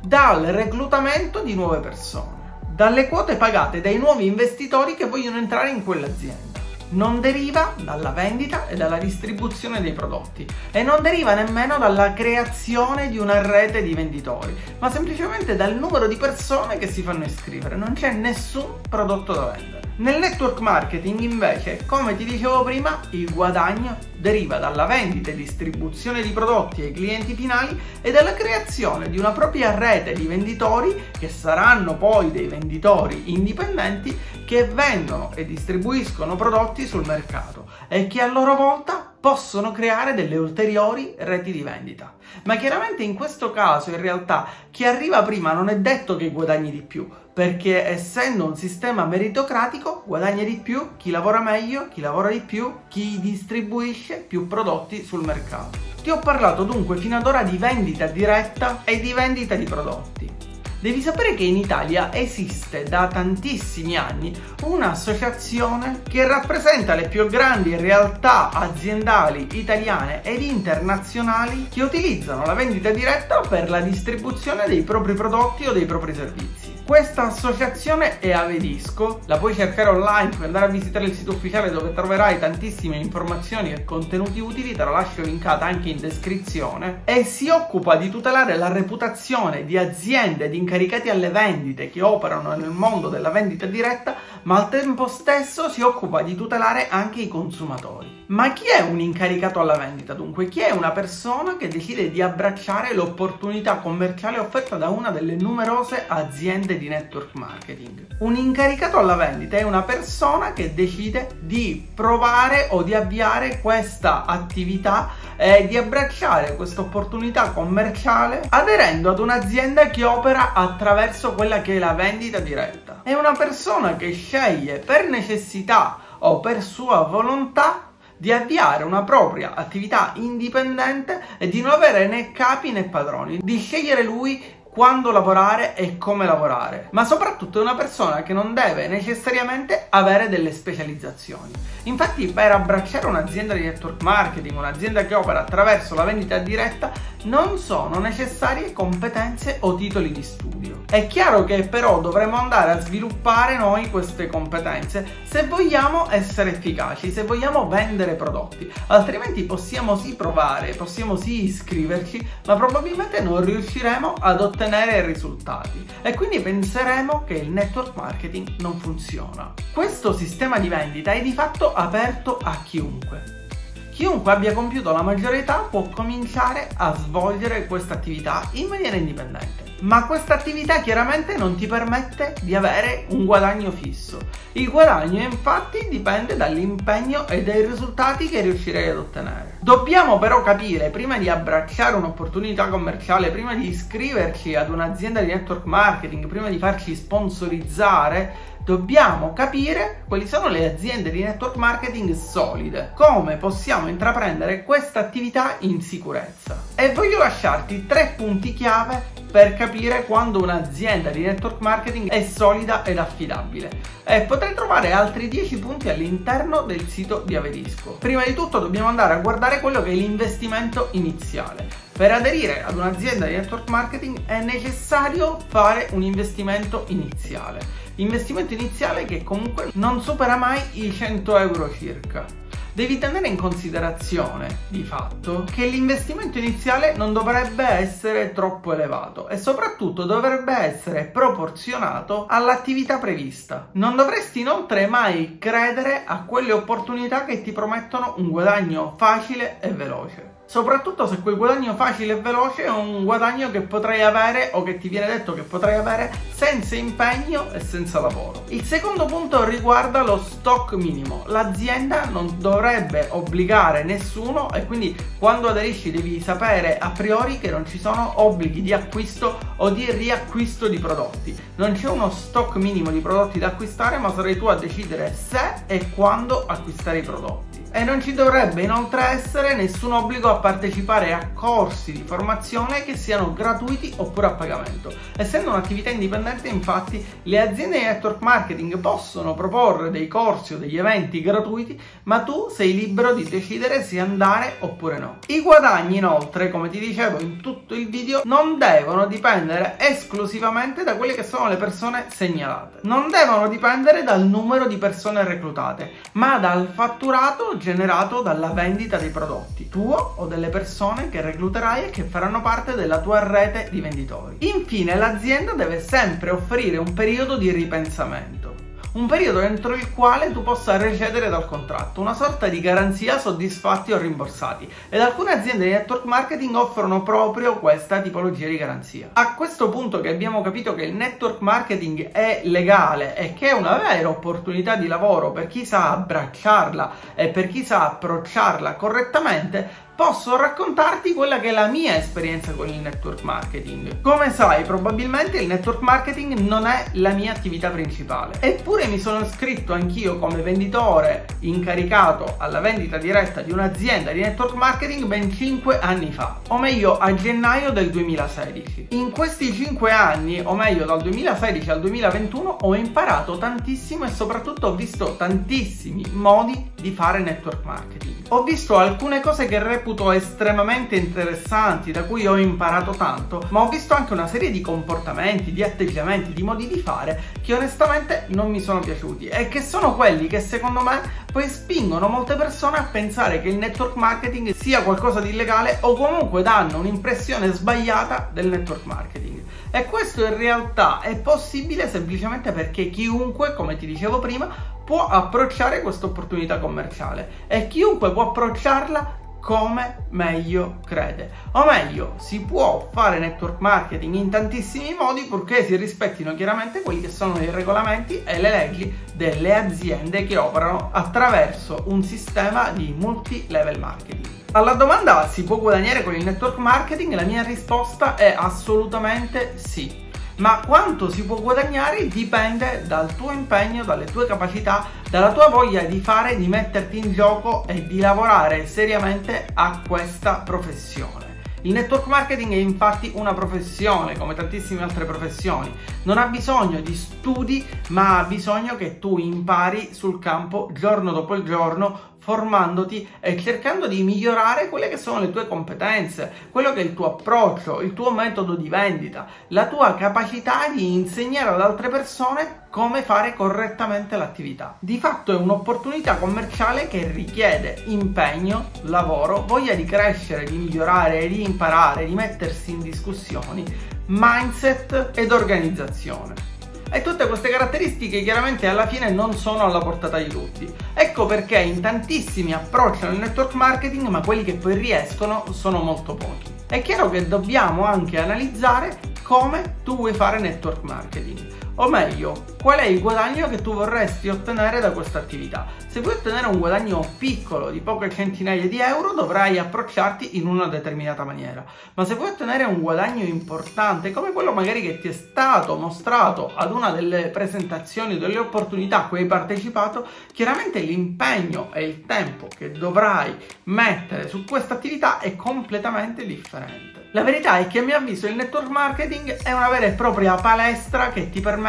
dal 0.00 0.42
reclutamento 0.42 1.40
di 1.40 1.54
nuove 1.54 1.80
persone 1.80 2.43
dalle 2.74 3.06
quote 3.08 3.36
pagate 3.36 3.80
dai 3.80 3.98
nuovi 3.98 4.26
investitori 4.26 4.96
che 4.96 5.06
vogliono 5.06 5.36
entrare 5.36 5.70
in 5.70 5.84
quell'azienda. 5.84 6.58
Non 6.88 7.20
deriva 7.20 7.72
dalla 7.80 8.10
vendita 8.10 8.66
e 8.66 8.74
dalla 8.74 8.98
distribuzione 8.98 9.80
dei 9.80 9.92
prodotti 9.92 10.44
e 10.72 10.82
non 10.82 11.00
deriva 11.00 11.34
nemmeno 11.34 11.78
dalla 11.78 12.12
creazione 12.12 13.10
di 13.10 13.18
una 13.18 13.42
rete 13.42 13.80
di 13.80 13.94
venditori, 13.94 14.56
ma 14.80 14.90
semplicemente 14.90 15.54
dal 15.54 15.76
numero 15.76 16.08
di 16.08 16.16
persone 16.16 16.76
che 16.76 16.88
si 16.88 17.02
fanno 17.02 17.24
iscrivere. 17.24 17.76
Non 17.76 17.92
c'è 17.94 18.12
nessun 18.12 18.80
prodotto 18.88 19.32
da 19.32 19.52
vendere. 19.56 19.83
Nel 19.96 20.18
network 20.18 20.58
marketing 20.58 21.20
invece, 21.20 21.86
come 21.86 22.16
ti 22.16 22.24
dicevo 22.24 22.64
prima, 22.64 22.98
il 23.10 23.32
guadagno 23.32 23.96
deriva 24.16 24.58
dalla 24.58 24.86
vendita 24.86 25.30
e 25.30 25.36
distribuzione 25.36 26.20
di 26.20 26.30
prodotti 26.30 26.82
ai 26.82 26.90
clienti 26.90 27.34
finali 27.34 27.78
e 28.00 28.10
dalla 28.10 28.34
creazione 28.34 29.08
di 29.08 29.20
una 29.20 29.30
propria 29.30 29.72
rete 29.78 30.12
di 30.12 30.26
venditori 30.26 31.10
che 31.16 31.28
saranno 31.28 31.96
poi 31.96 32.32
dei 32.32 32.48
venditori 32.48 33.30
indipendenti 33.32 34.18
che 34.44 34.64
vendono 34.64 35.30
e 35.36 35.46
distribuiscono 35.46 36.34
prodotti 36.34 36.88
sul 36.88 37.06
mercato 37.06 37.70
e 37.86 38.08
che 38.08 38.20
a 38.20 38.26
loro 38.26 38.56
volta 38.56 39.03
possono 39.24 39.72
creare 39.72 40.12
delle 40.12 40.36
ulteriori 40.36 41.14
reti 41.16 41.50
di 41.50 41.62
vendita. 41.62 42.12
Ma 42.42 42.56
chiaramente 42.56 43.04
in 43.04 43.14
questo 43.14 43.52
caso 43.52 43.88
in 43.88 43.98
realtà 43.98 44.46
chi 44.70 44.84
arriva 44.84 45.22
prima 45.22 45.54
non 45.54 45.70
è 45.70 45.78
detto 45.78 46.16
che 46.16 46.28
guadagni 46.28 46.70
di 46.70 46.82
più, 46.82 47.08
perché 47.32 47.86
essendo 47.86 48.44
un 48.44 48.54
sistema 48.54 49.06
meritocratico 49.06 50.02
guadagna 50.04 50.44
di 50.44 50.60
più 50.62 50.96
chi 50.98 51.10
lavora 51.10 51.40
meglio, 51.40 51.88
chi 51.88 52.02
lavora 52.02 52.28
di 52.28 52.40
più, 52.40 52.80
chi 52.88 53.18
distribuisce 53.18 54.16
più 54.16 54.46
prodotti 54.46 55.02
sul 55.02 55.24
mercato. 55.24 55.78
Ti 56.02 56.10
ho 56.10 56.18
parlato 56.18 56.64
dunque 56.64 56.98
fino 56.98 57.16
ad 57.16 57.26
ora 57.26 57.44
di 57.44 57.56
vendita 57.56 58.04
diretta 58.04 58.82
e 58.84 59.00
di 59.00 59.14
vendita 59.14 59.54
di 59.54 59.64
prodotti. 59.64 60.43
Devi 60.84 61.00
sapere 61.00 61.32
che 61.32 61.44
in 61.44 61.56
Italia 61.56 62.12
esiste 62.12 62.82
da 62.82 63.08
tantissimi 63.08 63.96
anni 63.96 64.34
un'associazione 64.64 66.02
che 66.06 66.26
rappresenta 66.26 66.94
le 66.94 67.08
più 67.08 67.26
grandi 67.26 67.74
realtà 67.74 68.50
aziendali 68.50 69.48
italiane 69.52 70.22
ed 70.22 70.42
internazionali 70.42 71.68
che 71.70 71.82
utilizzano 71.82 72.44
la 72.44 72.52
vendita 72.52 72.90
diretta 72.90 73.40
per 73.40 73.70
la 73.70 73.80
distribuzione 73.80 74.66
dei 74.66 74.82
propri 74.82 75.14
prodotti 75.14 75.64
o 75.64 75.72
dei 75.72 75.86
propri 75.86 76.14
servizi. 76.14 76.63
Questa 76.86 77.28
associazione 77.28 78.18
è 78.18 78.32
Avedisco, 78.32 79.20
la 79.24 79.38
puoi 79.38 79.54
cercare 79.54 79.88
online, 79.88 80.28
puoi 80.28 80.44
andare 80.44 80.66
a 80.66 80.68
visitare 80.68 81.06
il 81.06 81.14
sito 81.14 81.30
ufficiale 81.30 81.70
dove 81.70 81.94
troverai 81.94 82.38
tantissime 82.38 82.98
informazioni 82.98 83.72
e 83.72 83.86
contenuti 83.86 84.38
utili, 84.38 84.74
te 84.74 84.84
la 84.84 84.90
lascio 84.90 85.22
linkata 85.22 85.64
anche 85.64 85.88
in 85.88 85.96
descrizione, 85.96 87.00
e 87.06 87.24
si 87.24 87.48
occupa 87.48 87.96
di 87.96 88.10
tutelare 88.10 88.58
la 88.58 88.70
reputazione 88.70 89.64
di 89.64 89.78
aziende, 89.78 90.50
di 90.50 90.58
incaricati 90.58 91.08
alle 91.08 91.30
vendite 91.30 91.88
che 91.88 92.02
operano 92.02 92.54
nel 92.54 92.68
mondo 92.68 93.08
della 93.08 93.30
vendita 93.30 93.64
diretta, 93.64 94.16
ma 94.42 94.58
al 94.58 94.68
tempo 94.68 95.08
stesso 95.08 95.70
si 95.70 95.80
occupa 95.80 96.20
di 96.20 96.34
tutelare 96.34 96.88
anche 96.90 97.22
i 97.22 97.28
consumatori. 97.28 98.24
Ma 98.26 98.52
chi 98.52 98.64
è 98.66 98.80
un 98.80 99.00
incaricato 99.00 99.60
alla 99.60 99.76
vendita 99.76 100.14
dunque? 100.14 100.48
Chi 100.48 100.60
è 100.60 100.70
una 100.70 100.92
persona 100.92 101.56
che 101.58 101.68
decide 101.68 102.10
di 102.10 102.22
abbracciare 102.22 102.94
l'opportunità 102.94 103.76
commerciale 103.76 104.38
offerta 104.38 104.76
da 104.76 104.88
una 104.88 105.10
delle 105.10 105.36
numerose 105.36 106.04
aziende 106.06 106.73
di 106.78 106.88
network 106.88 107.34
marketing. 107.34 108.16
Un 108.18 108.36
incaricato 108.36 108.98
alla 108.98 109.14
vendita 109.14 109.56
è 109.56 109.62
una 109.62 109.82
persona 109.82 110.52
che 110.52 110.74
decide 110.74 111.38
di 111.40 111.86
provare 111.94 112.68
o 112.70 112.82
di 112.82 112.94
avviare 112.94 113.60
questa 113.60 114.24
attività 114.24 115.10
e 115.36 115.66
di 115.66 115.76
abbracciare 115.76 116.56
questa 116.56 116.80
opportunità 116.80 117.50
commerciale 117.50 118.42
aderendo 118.48 119.10
ad 119.10 119.18
un'azienda 119.18 119.90
che 119.90 120.04
opera 120.04 120.52
attraverso 120.52 121.34
quella 121.34 121.60
che 121.60 121.76
è 121.76 121.78
la 121.78 121.92
vendita 121.92 122.38
diretta. 122.38 123.00
È 123.02 123.12
una 123.14 123.32
persona 123.32 123.96
che 123.96 124.12
sceglie 124.12 124.78
per 124.78 125.08
necessità 125.08 125.98
o 126.18 126.40
per 126.40 126.62
sua 126.62 127.02
volontà 127.02 127.92
di 128.16 128.32
avviare 128.32 128.84
una 128.84 129.02
propria 129.02 129.54
attività 129.54 130.12
indipendente 130.14 131.22
e 131.36 131.48
di 131.48 131.60
non 131.60 131.72
avere 131.72 132.06
né 132.06 132.32
capi 132.32 132.72
né 132.72 132.84
padroni, 132.84 133.40
di 133.42 133.58
scegliere 133.58 134.02
lui 134.02 134.42
quando 134.74 135.12
lavorare 135.12 135.76
e 135.76 135.98
come 135.98 136.26
lavorare, 136.26 136.88
ma 136.90 137.04
soprattutto 137.04 137.60
è 137.60 137.62
una 137.62 137.76
persona 137.76 138.24
che 138.24 138.32
non 138.32 138.54
deve 138.54 138.88
necessariamente 138.88 139.86
avere 139.88 140.28
delle 140.28 140.52
specializzazioni. 140.52 141.52
Infatti 141.84 142.26
per 142.26 142.50
abbracciare 142.50 143.06
un'azienda 143.06 143.54
di 143.54 143.60
network 143.60 144.02
marketing, 144.02 144.58
un'azienda 144.58 145.06
che 145.06 145.14
opera 145.14 145.42
attraverso 145.42 145.94
la 145.94 146.02
vendita 146.02 146.38
diretta, 146.38 146.90
non 147.24 147.56
sono 147.56 148.00
necessarie 148.00 148.72
competenze 148.72 149.58
o 149.60 149.76
titoli 149.76 150.10
di 150.10 150.22
studio. 150.24 150.82
È 150.90 151.06
chiaro 151.06 151.44
che 151.44 151.62
però 151.62 152.00
dovremo 152.00 152.36
andare 152.36 152.72
a 152.72 152.80
sviluppare 152.80 153.56
noi 153.56 153.90
queste 153.90 154.26
competenze 154.26 155.06
se 155.24 155.46
vogliamo 155.46 156.10
essere 156.10 156.50
efficaci, 156.50 157.12
se 157.12 157.22
vogliamo 157.22 157.68
vendere 157.68 158.14
prodotti, 158.14 158.70
altrimenti 158.88 159.44
possiamo 159.44 159.96
sì 159.96 160.14
provare, 160.14 160.74
possiamo 160.74 161.16
sì 161.16 161.44
iscriverci, 161.44 162.28
ma 162.46 162.56
probabilmente 162.56 163.20
non 163.20 163.44
riusciremo 163.44 164.14
ad 164.18 164.40
ottenere 164.40 164.62
risultati 165.04 165.86
e 166.02 166.14
quindi 166.14 166.40
penseremo 166.40 167.24
che 167.24 167.34
il 167.34 167.50
network 167.50 167.94
marketing 167.94 168.60
non 168.60 168.78
funziona. 168.78 169.52
Questo 169.72 170.12
sistema 170.12 170.58
di 170.58 170.68
vendita 170.68 171.12
è 171.12 171.22
di 171.22 171.32
fatto 171.32 171.72
aperto 171.72 172.38
a 172.42 172.56
chiunque. 172.62 173.46
Chiunque 173.90 174.32
abbia 174.32 174.52
compiuto 174.52 174.92
la 174.92 175.02
maggiore 175.02 175.40
età 175.40 175.66
può 175.70 175.88
cominciare 175.88 176.68
a 176.76 176.94
svolgere 176.96 177.66
questa 177.66 177.94
attività 177.94 178.48
in 178.52 178.68
maniera 178.68 178.96
indipendente. 178.96 179.63
Ma 179.80 180.06
questa 180.06 180.34
attività 180.34 180.80
chiaramente 180.80 181.36
non 181.36 181.56
ti 181.56 181.66
permette 181.66 182.34
di 182.42 182.54
avere 182.54 183.04
un 183.08 183.26
guadagno 183.26 183.70
fisso. 183.70 184.18
Il 184.52 184.70
guadagno 184.70 185.20
infatti 185.20 185.88
dipende 185.90 186.36
dall'impegno 186.36 187.26
e 187.26 187.42
dai 187.42 187.66
risultati 187.66 188.28
che 188.28 188.40
riuscirei 188.40 188.88
ad 188.88 188.96
ottenere. 188.96 189.58
Dobbiamo 189.60 190.18
però 190.18 190.42
capire, 190.42 190.90
prima 190.90 191.18
di 191.18 191.28
abbracciare 191.28 191.96
un'opportunità 191.96 192.68
commerciale, 192.68 193.30
prima 193.30 193.54
di 193.54 193.68
iscriverci 193.68 194.54
ad 194.54 194.70
un'azienda 194.70 195.20
di 195.20 195.26
network 195.26 195.64
marketing, 195.64 196.26
prima 196.26 196.48
di 196.48 196.58
farci 196.58 196.94
sponsorizzare, 196.94 198.52
dobbiamo 198.64 199.34
capire 199.34 200.04
quali 200.08 200.26
sono 200.26 200.48
le 200.48 200.72
aziende 200.72 201.10
di 201.10 201.22
network 201.22 201.56
marketing 201.56 202.14
solide, 202.14 202.92
come 202.94 203.36
possiamo 203.36 203.88
intraprendere 203.88 204.64
questa 204.64 205.00
attività 205.00 205.56
in 205.60 205.82
sicurezza. 205.82 206.62
E 206.74 206.92
voglio 206.92 207.18
lasciarti 207.18 207.86
tre 207.86 208.14
punti 208.16 208.54
chiave 208.54 209.12
per 209.30 209.54
capire 209.54 210.04
quando 210.04 210.40
un'azienda 210.40 211.10
di 211.10 211.22
network 211.22 211.60
marketing 211.60 212.08
è 212.08 212.24
solida 212.24 212.84
ed 212.84 212.98
affidabile. 212.98 213.68
E 214.04 214.20
potrai 214.20 214.54
trovare 214.54 214.92
altri 214.92 215.28
10 215.28 215.58
punti 215.58 215.88
all'interno 215.88 216.62
del 216.62 216.86
sito 216.88 217.22
di 217.26 217.34
Averisco. 217.34 217.96
Prima 217.98 218.24
di 218.24 218.32
tutto 218.32 218.60
dobbiamo 218.60 218.88
andare 218.88 219.14
a 219.14 219.18
guardare 219.18 219.60
quello 219.60 219.82
che 219.82 219.90
è 219.90 219.94
l'investimento 219.94 220.88
iniziale. 220.92 221.66
Per 221.92 222.10
aderire 222.12 222.62
ad 222.62 222.76
un'azienda 222.76 223.26
di 223.26 223.34
network 223.34 223.68
marketing 223.68 224.20
è 224.24 224.40
necessario 224.40 225.38
fare 225.48 225.88
un 225.92 226.02
investimento 226.02 226.84
iniziale 226.88 227.82
investimento 227.96 228.54
iniziale 228.54 229.04
che 229.04 229.22
comunque 229.22 229.70
non 229.74 230.00
supera 230.00 230.36
mai 230.36 230.60
i 230.72 230.92
100 230.92 231.38
euro 231.38 231.72
circa. 231.72 232.42
Devi 232.74 232.98
tenere 232.98 233.28
in 233.28 233.36
considerazione 233.36 234.62
di 234.66 234.82
fatto 234.82 235.44
che 235.44 235.64
l'investimento 235.66 236.38
iniziale 236.38 236.96
non 236.96 237.12
dovrebbe 237.12 237.64
essere 237.64 238.32
troppo 238.32 238.72
elevato 238.72 239.28
e 239.28 239.38
soprattutto 239.38 240.02
dovrebbe 240.02 240.56
essere 240.56 241.04
proporzionato 241.04 242.26
all'attività 242.28 242.98
prevista. 242.98 243.68
Non 243.74 243.94
dovresti 243.94 244.40
inoltre 244.40 244.88
mai 244.88 245.38
credere 245.38 246.02
a 246.04 246.24
quelle 246.24 246.50
opportunità 246.50 247.24
che 247.24 247.42
ti 247.42 247.52
promettono 247.52 248.14
un 248.16 248.28
guadagno 248.30 248.94
facile 248.98 249.60
e 249.60 249.68
veloce. 249.68 250.33
Soprattutto 250.46 251.06
se 251.06 251.20
quel 251.20 251.36
guadagno 251.36 251.74
facile 251.74 252.12
e 252.12 252.20
veloce 252.20 252.64
è 252.64 252.70
un 252.70 253.04
guadagno 253.04 253.50
che 253.50 253.60
potrai 253.60 254.02
avere 254.02 254.50
o 254.52 254.62
che 254.62 254.78
ti 254.78 254.88
viene 254.88 255.06
detto 255.06 255.32
che 255.34 255.42
potrai 255.42 255.74
avere 255.74 256.12
senza 256.32 256.76
impegno 256.76 257.50
e 257.52 257.60
senza 257.60 257.98
lavoro. 257.98 258.44
Il 258.48 258.62
secondo 258.62 259.06
punto 259.06 259.42
riguarda 259.44 260.02
lo 260.02 260.18
stock 260.18 260.74
minimo. 260.74 261.24
L'azienda 261.26 262.04
non 262.04 262.36
dovrebbe 262.38 263.08
obbligare 263.10 263.82
nessuno 263.84 264.52
e 264.52 264.66
quindi 264.66 264.94
quando 265.18 265.48
aderisci 265.48 265.90
devi 265.90 266.20
sapere 266.20 266.78
a 266.78 266.90
priori 266.90 267.38
che 267.38 267.50
non 267.50 267.66
ci 267.66 267.78
sono 267.78 268.12
obblighi 268.16 268.62
di 268.62 268.72
acquisto 268.72 269.38
o 269.56 269.70
di 269.70 269.90
riacquisto 269.90 270.68
di 270.68 270.78
prodotti. 270.78 271.36
Non 271.56 271.72
c'è 271.72 271.88
uno 271.88 272.10
stock 272.10 272.56
minimo 272.56 272.90
di 272.90 273.00
prodotti 273.00 273.38
da 273.38 273.48
acquistare 273.48 273.98
ma 273.98 274.12
sarai 274.12 274.36
tu 274.36 274.46
a 274.46 274.54
decidere 274.54 275.12
se 275.14 275.64
e 275.66 275.90
quando 275.90 276.44
acquistare 276.46 276.98
i 276.98 277.02
prodotti 277.02 277.53
e 277.76 277.82
non 277.82 278.00
ci 278.00 278.14
dovrebbe 278.14 278.62
inoltre 278.62 279.08
essere 279.08 279.56
nessun 279.56 279.90
obbligo 279.90 280.30
a 280.30 280.36
partecipare 280.36 281.12
a 281.12 281.30
corsi 281.34 281.90
di 281.90 282.04
formazione 282.06 282.84
che 282.84 282.96
siano 282.96 283.32
gratuiti 283.32 283.92
oppure 283.96 284.28
a 284.28 284.30
pagamento. 284.30 284.94
Essendo 285.16 285.50
un'attività 285.50 285.90
indipendente 285.90 286.46
infatti 286.46 287.04
le 287.24 287.40
aziende 287.40 287.78
di 287.78 287.84
network 287.84 288.20
marketing 288.20 288.78
possono 288.78 289.34
proporre 289.34 289.90
dei 289.90 290.06
corsi 290.06 290.54
o 290.54 290.58
degli 290.58 290.78
eventi 290.78 291.20
gratuiti 291.20 291.80
ma 292.04 292.20
tu 292.20 292.48
sei 292.48 292.74
libero 292.74 293.12
di 293.12 293.28
decidere 293.28 293.82
se 293.82 293.98
andare 293.98 294.54
oppure 294.60 294.98
no. 294.98 295.18
I 295.26 295.40
guadagni 295.40 295.96
inoltre 295.96 296.50
come 296.50 296.68
ti 296.68 296.78
dicevo 296.78 297.18
in 297.18 297.40
tutto 297.40 297.74
il 297.74 297.88
video 297.88 298.20
non 298.24 298.56
devono 298.56 299.06
dipendere 299.06 299.74
esclusivamente 299.78 300.84
da 300.84 300.94
quelle 300.94 301.14
che 301.14 301.24
sono 301.24 301.48
le 301.48 301.56
persone 301.56 302.06
segnalate. 302.08 302.78
Non 302.82 303.10
devono 303.10 303.48
dipendere 303.48 304.04
dal 304.04 304.24
numero 304.24 304.68
di 304.68 304.76
persone 304.76 305.24
reclutate 305.24 305.90
ma 306.12 306.38
dal 306.38 306.70
fatturato 306.72 307.58
generato 307.64 308.20
dalla 308.20 308.50
vendita 308.50 308.98
dei 308.98 309.08
prodotti 309.08 309.68
tuo 309.70 310.14
o 310.16 310.26
delle 310.26 310.50
persone 310.50 311.08
che 311.08 311.22
recluterai 311.22 311.86
e 311.86 311.90
che 311.90 312.02
faranno 312.02 312.42
parte 312.42 312.74
della 312.74 313.00
tua 313.00 313.26
rete 313.26 313.68
di 313.70 313.80
venditori. 313.80 314.36
Infine, 314.40 314.94
l'azienda 314.94 315.54
deve 315.54 315.80
sempre 315.80 316.30
offrire 316.30 316.76
un 316.76 316.92
periodo 316.92 317.36
di 317.38 317.50
ripensamento 317.50 318.53
un 318.94 319.06
periodo 319.06 319.40
entro 319.40 319.74
il 319.74 319.92
quale 319.92 320.30
tu 320.30 320.44
possa 320.44 320.76
recedere 320.76 321.28
dal 321.28 321.46
contratto, 321.46 322.00
una 322.00 322.14
sorta 322.14 322.46
di 322.46 322.60
garanzia 322.60 323.18
soddisfatti 323.18 323.90
o 323.90 323.98
rimborsati 323.98 324.70
ed 324.88 325.00
alcune 325.00 325.32
aziende 325.32 325.64
di 325.64 325.70
network 325.72 326.04
marketing 326.04 326.54
offrono 326.54 327.02
proprio 327.02 327.58
questa 327.58 328.00
tipologia 328.00 328.46
di 328.46 328.56
garanzia. 328.56 329.10
A 329.14 329.34
questo 329.34 329.68
punto 329.68 330.00
che 330.00 330.10
abbiamo 330.10 330.42
capito 330.42 330.76
che 330.76 330.84
il 330.84 330.94
network 330.94 331.40
marketing 331.40 332.12
è 332.12 332.42
legale 332.44 333.16
e 333.16 333.34
che 333.34 333.48
è 333.48 333.52
una 333.52 333.78
vera 333.78 334.08
opportunità 334.08 334.76
di 334.76 334.86
lavoro 334.86 335.32
per 335.32 335.48
chi 335.48 335.66
sa 335.66 335.90
abbracciarla 335.90 336.92
e 337.16 337.28
per 337.28 337.48
chi 337.48 337.64
sa 337.64 337.86
approcciarla 337.86 338.74
correttamente, 338.74 339.82
posso 339.96 340.36
raccontarti 340.36 341.14
quella 341.14 341.38
che 341.38 341.50
è 341.50 341.52
la 341.52 341.66
mia 341.66 341.96
esperienza 341.96 342.52
con 342.52 342.68
il 342.68 342.80
network 342.80 343.22
marketing. 343.22 344.00
Come 344.00 344.32
sai, 344.32 344.64
probabilmente 344.64 345.38
il 345.38 345.46
network 345.46 345.80
marketing 345.80 346.38
non 346.38 346.66
è 346.66 346.86
la 346.94 347.10
mia 347.10 347.32
attività 347.32 347.70
principale. 347.70 348.34
Eppure 348.40 348.86
mi 348.86 348.98
sono 348.98 349.20
iscritto 349.20 349.72
anch'io 349.72 350.18
come 350.18 350.42
venditore 350.42 351.26
incaricato 351.40 352.34
alla 352.38 352.60
vendita 352.60 352.98
diretta 352.98 353.40
di 353.40 353.52
un'azienda 353.52 354.10
di 354.10 354.20
network 354.20 354.54
marketing 354.54 355.04
ben 355.04 355.32
5 355.32 355.78
anni 355.78 356.10
fa, 356.10 356.40
o 356.48 356.58
meglio 356.58 356.98
a 356.98 357.14
gennaio 357.14 357.70
del 357.70 357.90
2016. 357.90 358.88
In 358.90 359.10
questi 359.10 359.52
5 359.52 359.90
anni, 359.92 360.40
o 360.40 360.54
meglio 360.54 360.84
dal 360.84 361.02
2016 361.02 361.70
al 361.70 361.80
2021, 361.80 362.56
ho 362.62 362.74
imparato 362.74 363.38
tantissimo 363.38 364.04
e 364.04 364.08
soprattutto 364.08 364.68
ho 364.68 364.74
visto 364.74 365.14
tantissimi 365.16 366.04
modi 366.12 366.72
di 366.74 366.90
fare 366.90 367.20
network 367.20 367.64
marketing. 367.64 368.23
Ho 368.34 368.42
visto 368.42 368.76
alcune 368.76 369.20
cose 369.20 369.46
che 369.46 369.62
reputo 369.62 370.10
estremamente 370.10 370.96
interessanti, 370.96 371.92
da 371.92 372.02
cui 372.02 372.26
ho 372.26 372.36
imparato 372.36 372.90
tanto, 372.90 373.46
ma 373.50 373.60
ho 373.60 373.68
visto 373.68 373.94
anche 373.94 374.12
una 374.12 374.26
serie 374.26 374.50
di 374.50 374.60
comportamenti, 374.60 375.52
di 375.52 375.62
atteggiamenti, 375.62 376.32
di 376.32 376.42
modi 376.42 376.66
di 376.66 376.80
fare 376.80 377.22
che 377.40 377.54
onestamente 377.54 378.24
non 378.30 378.50
mi 378.50 378.60
sono 378.60 378.80
piaciuti 378.80 379.28
e 379.28 379.46
che 379.46 379.62
sono 379.62 379.94
quelli 379.94 380.26
che 380.26 380.40
secondo 380.40 380.80
me 380.80 381.00
poi 381.32 381.48
spingono 381.48 382.08
molte 382.08 382.34
persone 382.34 382.78
a 382.78 382.88
pensare 382.90 383.40
che 383.40 383.50
il 383.50 383.56
network 383.56 383.94
marketing 383.94 384.52
sia 384.52 384.82
qualcosa 384.82 385.20
di 385.20 385.28
illegale 385.28 385.78
o 385.82 385.94
comunque 385.94 386.42
danno 386.42 386.78
un'impressione 386.78 387.52
sbagliata 387.52 388.30
del 388.32 388.48
network 388.48 388.84
marketing. 388.84 389.33
E 389.70 389.84
questo 389.86 390.24
in 390.24 390.36
realtà 390.36 391.00
è 391.00 391.16
possibile 391.16 391.88
semplicemente 391.88 392.52
perché 392.52 392.90
chiunque, 392.90 393.54
come 393.54 393.76
ti 393.76 393.86
dicevo 393.86 394.18
prima, 394.18 394.48
può 394.84 395.06
approcciare 395.06 395.80
questa 395.82 396.06
opportunità 396.06 396.58
commerciale. 396.58 397.46
E 397.46 397.68
chiunque 397.68 398.12
può 398.12 398.30
approcciarla 398.30 399.22
come 399.44 400.06
meglio 400.10 400.78
crede. 400.86 401.30
O 401.52 401.66
meglio, 401.66 402.14
si 402.16 402.40
può 402.40 402.88
fare 402.90 403.18
network 403.18 403.60
marketing 403.60 404.14
in 404.14 404.30
tantissimi 404.30 404.96
modi 404.98 405.24
purché 405.24 405.66
si 405.66 405.76
rispettino 405.76 406.34
chiaramente 406.34 406.80
quelli 406.80 407.02
che 407.02 407.10
sono 407.10 407.38
i 407.38 407.50
regolamenti 407.50 408.22
e 408.24 408.40
le 408.40 408.50
leggi 408.50 408.96
delle 409.12 409.54
aziende 409.54 410.24
che 410.24 410.38
operano 410.38 410.88
attraverso 410.92 411.84
un 411.88 412.02
sistema 412.02 412.70
di 412.70 412.94
multi-level 412.96 413.78
marketing. 413.78 414.26
Alla 414.52 414.72
domanda 414.72 415.28
si 415.28 415.44
può 415.44 415.58
guadagnare 415.58 416.02
con 416.02 416.14
il 416.14 416.24
network 416.24 416.56
marketing? 416.56 417.12
La 417.12 417.24
mia 417.24 417.42
risposta 417.42 418.14
è 418.14 418.34
assolutamente 418.34 419.54
sì. 419.56 420.03
Ma 420.36 420.60
quanto 420.66 421.10
si 421.10 421.24
può 421.24 421.40
guadagnare 421.40 422.08
dipende 422.08 422.84
dal 422.86 423.14
tuo 423.14 423.30
impegno, 423.30 423.84
dalle 423.84 424.06
tue 424.06 424.26
capacità, 424.26 424.86
dalla 425.08 425.32
tua 425.32 425.48
voglia 425.48 425.82
di 425.82 426.00
fare, 426.00 426.36
di 426.36 426.48
metterti 426.48 426.98
in 426.98 427.12
gioco 427.12 427.64
e 427.68 427.86
di 427.86 427.98
lavorare 428.00 428.66
seriamente 428.66 429.46
a 429.54 429.80
questa 429.86 430.40
professione. 430.40 431.24
Il 431.64 431.72
network 431.72 432.08
marketing 432.08 432.52
è 432.52 432.56
infatti 432.56 433.12
una 433.14 433.32
professione, 433.32 434.18
come 434.18 434.34
tantissime 434.34 434.82
altre 434.82 435.06
professioni. 435.06 435.72
Non 436.02 436.18
ha 436.18 436.26
bisogno 436.26 436.80
di 436.80 436.94
studi, 436.94 437.66
ma 437.88 438.18
ha 438.18 438.24
bisogno 438.24 438.76
che 438.76 438.98
tu 438.98 439.16
impari 439.16 439.94
sul 439.94 440.18
campo 440.18 440.68
giorno 440.74 441.12
dopo 441.12 441.42
giorno, 441.42 442.13
formandoti 442.24 443.06
e 443.20 443.38
cercando 443.38 443.86
di 443.86 444.02
migliorare 444.02 444.70
quelle 444.70 444.88
che 444.88 444.96
sono 444.96 445.20
le 445.20 445.30
tue 445.30 445.46
competenze, 445.46 446.32
quello 446.50 446.72
che 446.72 446.80
è 446.80 446.84
il 446.84 446.94
tuo 446.94 447.12
approccio, 447.12 447.82
il 447.82 447.92
tuo 447.92 448.10
metodo 448.10 448.54
di 448.54 448.70
vendita, 448.70 449.26
la 449.48 449.66
tua 449.66 449.94
capacità 449.94 450.68
di 450.74 450.94
insegnare 450.94 451.50
ad 451.50 451.60
altre 451.60 451.90
persone 451.90 452.62
come 452.70 453.02
fare 453.02 453.34
correttamente 453.34 454.16
l'attività. 454.16 454.76
Di 454.78 454.98
fatto 454.98 455.32
è 455.32 455.36
un'opportunità 455.36 456.16
commerciale 456.16 456.88
che 456.88 457.10
richiede 457.12 457.82
impegno, 457.88 458.70
lavoro, 458.84 459.44
voglia 459.46 459.74
di 459.74 459.84
crescere, 459.84 460.44
di 460.44 460.56
migliorare, 460.56 461.28
di 461.28 461.42
imparare, 461.42 462.06
di 462.06 462.14
mettersi 462.14 462.70
in 462.70 462.80
discussioni, 462.80 463.64
mindset 464.06 465.10
ed 465.14 465.30
organizzazione. 465.30 466.53
E 466.94 467.02
tutte 467.02 467.26
queste 467.26 467.48
caratteristiche 467.48 468.22
chiaramente 468.22 468.68
alla 468.68 468.86
fine 468.86 469.10
non 469.10 469.34
sono 469.34 469.64
alla 469.64 469.80
portata 469.80 470.18
di 470.18 470.28
tutti. 470.28 470.72
Ecco 470.94 471.26
perché 471.26 471.58
in 471.58 471.80
tantissimi 471.80 472.52
approcciano 472.52 473.10
il 473.10 473.18
network 473.18 473.54
marketing, 473.54 474.06
ma 474.06 474.20
quelli 474.20 474.44
che 474.44 474.54
poi 474.54 474.76
riescono 474.76 475.44
sono 475.50 475.80
molto 475.80 476.14
pochi. 476.14 476.52
È 476.68 476.80
chiaro 476.82 477.10
che 477.10 477.26
dobbiamo 477.26 477.84
anche 477.84 478.20
analizzare 478.20 479.00
come 479.24 479.78
tu 479.82 479.96
vuoi 479.96 480.14
fare 480.14 480.38
network 480.38 480.82
marketing. 480.84 481.63
O 481.76 481.88
meglio, 481.88 482.44
qual 482.62 482.78
è 482.78 482.84
il 482.84 483.00
guadagno 483.00 483.48
che 483.48 483.60
tu 483.60 483.74
vorresti 483.74 484.28
ottenere 484.28 484.78
da 484.78 484.92
questa 484.92 485.18
attività? 485.18 485.66
Se 485.88 486.00
vuoi 486.00 486.14
ottenere 486.14 486.46
un 486.46 486.60
guadagno 486.60 487.04
piccolo 487.18 487.70
di 487.70 487.80
poche 487.80 488.10
centinaia 488.10 488.68
di 488.68 488.78
euro 488.78 489.12
dovrai 489.12 489.58
approcciarti 489.58 490.36
in 490.36 490.46
una 490.46 490.66
determinata 490.66 491.24
maniera, 491.24 491.64
ma 491.94 492.04
se 492.04 492.14
vuoi 492.14 492.30
ottenere 492.30 492.62
un 492.62 492.80
guadagno 492.80 493.24
importante 493.24 494.12
come 494.12 494.30
quello 494.30 494.52
magari 494.52 494.82
che 494.82 495.00
ti 495.00 495.08
è 495.08 495.12
stato 495.12 495.74
mostrato 495.74 496.52
ad 496.54 496.70
una 496.70 496.92
delle 496.92 497.26
presentazioni, 497.30 498.18
delle 498.18 498.38
opportunità 498.38 498.98
a 498.98 499.08
cui 499.08 499.18
hai 499.18 499.26
partecipato, 499.26 500.06
chiaramente 500.32 500.78
l'impegno 500.78 501.72
e 501.72 501.82
il 501.82 502.06
tempo 502.06 502.46
che 502.56 502.70
dovrai 502.70 503.34
mettere 503.64 504.28
su 504.28 504.44
questa 504.44 504.74
attività 504.74 505.18
è 505.18 505.34
completamente 505.34 506.24
differente. 506.24 507.02
La 507.14 507.22
verità 507.22 507.58
è 507.58 507.68
che 507.68 507.78
a 507.78 507.82
mio 507.82 507.94
avviso 507.94 508.26
il 508.26 508.34
network 508.34 508.68
marketing 508.68 509.42
è 509.42 509.52
una 509.52 509.68
vera 509.68 509.86
e 509.86 509.92
propria 509.92 510.34
palestra 510.34 511.10
che 511.10 511.30
ti 511.30 511.40
permette 511.40 511.62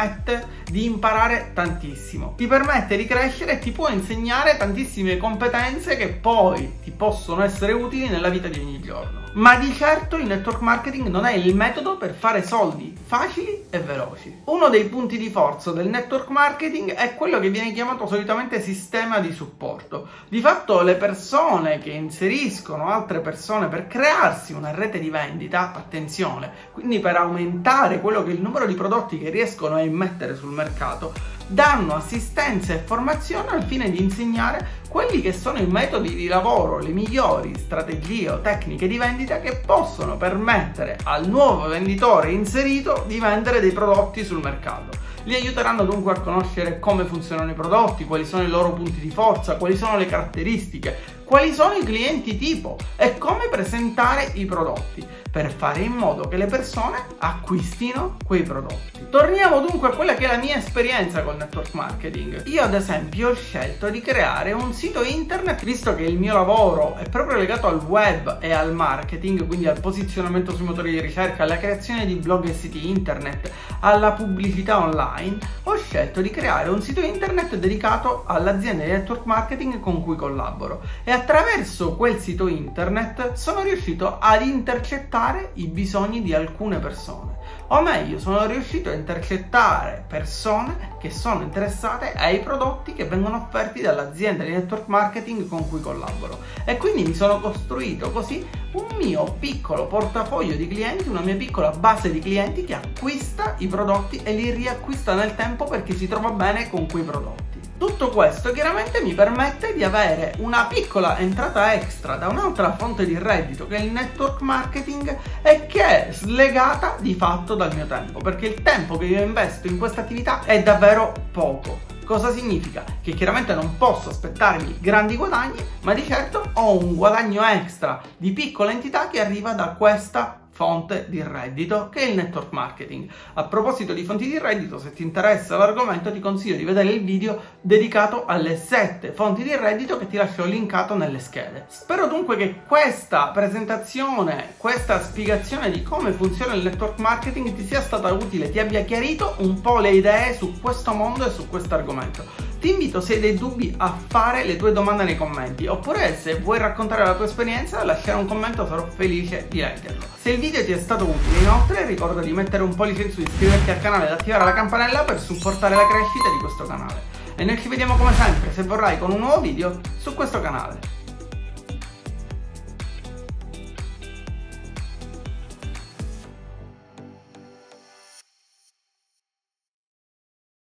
di 0.70 0.84
imparare 0.84 1.52
tantissimo, 1.54 2.34
ti 2.36 2.46
permette 2.46 2.96
di 2.96 3.06
crescere 3.06 3.52
e 3.52 3.58
ti 3.58 3.72
può 3.72 3.88
insegnare 3.88 4.56
tantissime 4.56 5.16
competenze 5.16 5.96
che 5.96 6.08
poi 6.08 6.78
ti 6.82 6.90
possono 6.90 7.42
essere 7.42 7.72
utili 7.72 8.08
nella 8.08 8.28
vita 8.28 8.48
di 8.48 8.58
ogni 8.58 8.80
giorno. 8.80 9.25
Ma 9.36 9.56
di 9.56 9.70
certo 9.74 10.16
il 10.16 10.26
network 10.26 10.62
marketing 10.62 11.08
non 11.08 11.26
è 11.26 11.34
il 11.34 11.54
metodo 11.54 11.98
per 11.98 12.14
fare 12.14 12.42
soldi 12.42 12.96
facili 13.04 13.66
e 13.68 13.80
veloci. 13.80 14.34
Uno 14.44 14.70
dei 14.70 14.84
punti 14.86 15.18
di 15.18 15.28
forza 15.28 15.72
del 15.72 15.88
network 15.88 16.28
marketing 16.28 16.94
è 16.94 17.14
quello 17.16 17.38
che 17.38 17.50
viene 17.50 17.74
chiamato 17.74 18.06
solitamente 18.06 18.62
sistema 18.62 19.18
di 19.18 19.32
supporto. 19.32 20.08
Di 20.26 20.40
fatto 20.40 20.80
le 20.80 20.94
persone 20.94 21.80
che 21.80 21.90
inseriscono 21.90 22.88
altre 22.88 23.20
persone 23.20 23.68
per 23.68 23.86
crearsi 23.86 24.54
una 24.54 24.70
rete 24.70 24.98
di 24.98 25.10
vendita, 25.10 25.70
attenzione, 25.74 26.50
quindi 26.72 26.98
per 26.98 27.16
aumentare 27.16 28.00
quello 28.00 28.22
che 28.22 28.30
è 28.30 28.34
il 28.34 28.40
numero 28.40 28.64
di 28.64 28.74
prodotti 28.74 29.18
che 29.18 29.28
riescono 29.28 29.74
a 29.74 29.82
immettere 29.82 30.34
sul 30.34 30.52
mercato, 30.52 31.12
danno 31.46 31.94
assistenza 31.94 32.74
e 32.74 32.78
formazione 32.78 33.50
al 33.50 33.64
fine 33.64 33.90
di 33.90 34.00
insegnare 34.00 34.84
quelli 34.88 35.20
che 35.20 35.32
sono 35.32 35.58
i 35.58 35.66
metodi 35.66 36.14
di 36.14 36.26
lavoro, 36.26 36.78
le 36.78 36.88
migliori 36.88 37.52
strategie 37.56 38.30
o 38.30 38.40
tecniche 38.40 38.88
di 38.88 38.96
vendita 38.96 39.40
che 39.40 39.60
possono 39.64 40.16
permettere 40.16 40.98
al 41.04 41.28
nuovo 41.28 41.68
venditore 41.68 42.30
inserito 42.30 43.04
di 43.06 43.18
vendere 43.18 43.60
dei 43.60 43.72
prodotti 43.72 44.24
sul 44.24 44.40
mercato. 44.40 45.04
Li 45.24 45.34
aiuteranno 45.34 45.84
dunque 45.84 46.12
a 46.12 46.20
conoscere 46.20 46.78
come 46.78 47.04
funzionano 47.04 47.50
i 47.50 47.54
prodotti, 47.54 48.04
quali 48.04 48.24
sono 48.24 48.44
i 48.44 48.48
loro 48.48 48.72
punti 48.72 49.00
di 49.00 49.10
forza, 49.10 49.56
quali 49.56 49.76
sono 49.76 49.96
le 49.96 50.06
caratteristiche, 50.06 50.96
quali 51.24 51.52
sono 51.52 51.74
i 51.74 51.84
clienti 51.84 52.38
tipo 52.38 52.78
e 52.94 53.18
come 53.18 53.48
presentare 53.50 54.30
i 54.34 54.44
prodotti 54.44 55.04
per 55.36 55.52
fare 55.52 55.80
in 55.80 55.92
modo 55.92 56.28
che 56.28 56.38
le 56.38 56.46
persone 56.46 56.96
acquistino 57.18 58.16
quei 58.24 58.42
prodotti. 58.42 59.04
Torniamo 59.10 59.60
dunque 59.60 59.88
a 59.88 59.90
quella 59.90 60.14
che 60.14 60.24
è 60.24 60.28
la 60.28 60.38
mia 60.38 60.56
esperienza 60.56 61.22
col 61.22 61.36
network 61.36 61.74
marketing. 61.74 62.46
Io 62.46 62.62
ad 62.62 62.72
esempio 62.72 63.28
ho 63.28 63.34
scelto 63.34 63.90
di 63.90 64.00
creare 64.00 64.52
un 64.52 64.72
sito 64.72 65.02
internet 65.02 65.62
visto 65.62 65.94
che 65.94 66.04
il 66.04 66.18
mio 66.18 66.32
lavoro 66.32 66.94
è 66.96 67.06
proprio 67.10 67.36
legato 67.36 67.66
al 67.66 67.84
web 67.84 68.38
e 68.40 68.50
al 68.50 68.72
marketing, 68.72 69.46
quindi 69.46 69.68
al 69.68 69.78
posizionamento 69.78 70.56
sui 70.56 70.64
motori 70.64 70.90
di 70.90 71.02
ricerca, 71.02 71.42
alla 71.42 71.58
creazione 71.58 72.06
di 72.06 72.14
blog 72.14 72.48
e 72.48 72.54
siti 72.54 72.88
internet, 72.88 73.50
alla 73.80 74.12
pubblicità 74.12 74.82
online, 74.82 75.36
ho 75.64 75.76
scelto 75.76 76.22
di 76.22 76.30
creare 76.30 76.70
un 76.70 76.80
sito 76.80 77.02
internet 77.02 77.56
dedicato 77.56 78.24
all'azienda 78.26 78.84
di 78.84 78.90
network 78.90 79.26
marketing 79.26 79.80
con 79.80 80.02
cui 80.02 80.16
collaboro 80.16 80.80
e 81.04 81.10
attraverso 81.10 81.94
quel 81.94 82.18
sito 82.20 82.48
internet 82.48 83.34
sono 83.34 83.60
riuscito 83.60 84.16
ad 84.18 84.40
intercettare 84.40 85.24
i 85.54 85.66
bisogni 85.66 86.22
di 86.22 86.34
alcune 86.34 86.78
persone. 86.78 87.34
O 87.68 87.82
meglio, 87.82 88.18
sono 88.20 88.46
riuscito 88.46 88.90
a 88.90 88.94
intercettare 88.94 90.04
persone 90.06 90.94
che 91.00 91.10
sono 91.10 91.42
interessate 91.42 92.12
ai 92.12 92.40
prodotti 92.40 92.92
che 92.92 93.06
vengono 93.06 93.36
offerti 93.36 93.80
dall'azienda 93.80 94.44
di 94.44 94.50
network 94.50 94.86
marketing 94.86 95.48
con 95.48 95.68
cui 95.68 95.80
collaboro. 95.80 96.38
E 96.64 96.76
quindi 96.76 97.02
mi 97.02 97.14
sono 97.14 97.40
costruito 97.40 98.12
così 98.12 98.46
un 98.72 98.86
mio 98.98 99.24
piccolo 99.38 99.86
portafoglio 99.86 100.54
di 100.54 100.68
clienti, 100.68 101.08
una 101.08 101.20
mia 101.20 101.34
piccola 101.34 101.70
base 101.70 102.10
di 102.12 102.20
clienti 102.20 102.64
che 102.64 102.74
acquista 102.74 103.56
i 103.58 103.66
prodotti 103.66 104.20
e 104.22 104.32
li 104.32 104.50
riacquista 104.50 105.14
nel 105.14 105.34
tempo 105.34 105.64
perché 105.64 105.94
si 105.94 106.06
trova 106.06 106.30
bene 106.30 106.70
con 106.70 106.86
quei 106.86 107.02
prodotti. 107.02 107.55
Tutto 107.78 108.08
questo 108.08 108.52
chiaramente 108.52 109.02
mi 109.02 109.12
permette 109.12 109.74
di 109.74 109.84
avere 109.84 110.34
una 110.38 110.64
piccola 110.64 111.18
entrata 111.18 111.74
extra 111.74 112.16
da 112.16 112.28
un'altra 112.28 112.74
fonte 112.74 113.04
di 113.04 113.18
reddito 113.18 113.66
che 113.66 113.76
è 113.76 113.80
il 113.80 113.92
network 113.92 114.40
marketing 114.40 115.14
e 115.42 115.66
che 115.66 116.08
è 116.08 116.10
slegata 116.10 116.96
di 116.98 117.14
fatto 117.14 117.54
dal 117.54 117.74
mio 117.74 117.86
tempo, 117.86 118.18
perché 118.20 118.46
il 118.46 118.62
tempo 118.62 118.96
che 118.96 119.04
io 119.04 119.22
investo 119.22 119.66
in 119.66 119.76
questa 119.76 120.00
attività 120.00 120.42
è 120.44 120.62
davvero 120.62 121.12
poco. 121.30 121.80
Cosa 122.06 122.32
significa? 122.32 122.82
Che 123.02 123.12
chiaramente 123.12 123.54
non 123.54 123.76
posso 123.76 124.08
aspettarmi 124.08 124.78
grandi 124.80 125.16
guadagni, 125.16 125.62
ma 125.82 125.92
di 125.92 126.06
certo 126.06 126.50
ho 126.54 126.78
un 126.78 126.94
guadagno 126.94 127.44
extra 127.44 128.00
di 128.16 128.32
piccola 128.32 128.70
entità 128.70 129.08
che 129.08 129.20
arriva 129.20 129.52
da 129.52 129.74
questa 129.76 130.45
fonte 130.56 131.04
di 131.10 131.22
reddito 131.22 131.90
che 131.90 132.00
è 132.00 132.04
il 132.04 132.16
network 132.16 132.50
marketing. 132.50 133.06
A 133.34 133.44
proposito 133.44 133.92
di 133.92 134.04
fonti 134.04 134.24
di 134.24 134.38
reddito, 134.38 134.78
se 134.78 134.94
ti 134.94 135.02
interessa 135.02 135.58
l'argomento 135.58 136.10
ti 136.10 136.18
consiglio 136.18 136.56
di 136.56 136.64
vedere 136.64 136.88
il 136.88 137.04
video 137.04 137.38
dedicato 137.60 138.24
alle 138.24 138.56
7 138.56 139.12
fonti 139.12 139.42
di 139.42 139.54
reddito 139.54 139.98
che 139.98 140.08
ti 140.08 140.16
lascio 140.16 140.46
linkato 140.46 140.96
nelle 140.96 141.18
schede. 141.18 141.66
Spero 141.68 142.06
dunque 142.06 142.38
che 142.38 142.62
questa 142.66 143.26
presentazione, 143.26 144.54
questa 144.56 145.02
spiegazione 145.02 145.70
di 145.70 145.82
come 145.82 146.12
funziona 146.12 146.54
il 146.54 146.62
network 146.62 147.00
marketing 147.00 147.54
ti 147.54 147.66
sia 147.66 147.82
stata 147.82 148.10
utile, 148.10 148.50
ti 148.50 148.58
abbia 148.58 148.82
chiarito 148.82 149.34
un 149.40 149.60
po' 149.60 149.78
le 149.78 149.90
idee 149.90 150.34
su 150.34 150.58
questo 150.58 150.94
mondo 150.94 151.26
e 151.26 151.30
su 151.30 151.50
questo 151.50 151.74
argomento. 151.74 152.55
Ti 152.58 152.70
invito 152.70 153.00
se 153.00 153.14
hai 153.14 153.20
dei 153.20 153.34
dubbi 153.34 153.74
a 153.76 153.96
fare 154.06 154.44
le 154.44 154.56
tue 154.56 154.72
domande 154.72 155.04
nei 155.04 155.16
commenti 155.16 155.66
oppure 155.66 156.18
se 156.18 156.38
vuoi 156.38 156.58
raccontare 156.58 157.04
la 157.04 157.14
tua 157.14 157.26
esperienza 157.26 157.84
lasciare 157.84 158.18
un 158.18 158.26
commento 158.26 158.66
sarò 158.66 158.86
felice 158.86 159.46
di 159.48 159.60
leggerlo. 159.60 160.04
Se 160.18 160.30
il 160.30 160.40
video 160.40 160.64
ti 160.64 160.72
è 160.72 160.78
stato 160.78 161.04
utile 161.04 161.40
inoltre 161.40 161.84
ricorda 161.84 162.22
di 162.22 162.32
mettere 162.32 162.62
un 162.62 162.74
pollice 162.74 163.02
in 163.02 163.12
su, 163.12 163.20
iscriverti 163.20 163.70
al 163.70 163.80
canale 163.80 164.06
ed 164.06 164.12
attivare 164.12 164.44
la 164.44 164.54
campanella 164.54 165.04
per 165.04 165.20
supportare 165.20 165.76
la 165.76 165.86
crescita 165.86 166.30
di 166.30 166.40
questo 166.40 166.64
canale. 166.64 167.02
E 167.36 167.44
noi 167.44 167.60
ci 167.60 167.68
vediamo 167.68 167.96
come 167.96 168.14
sempre 168.14 168.50
se 168.52 168.62
vorrai 168.62 168.98
con 168.98 169.12
un 169.12 169.18
nuovo 169.18 169.40
video 169.42 169.78
su 169.98 170.14
questo 170.14 170.40
canale. 170.40 170.95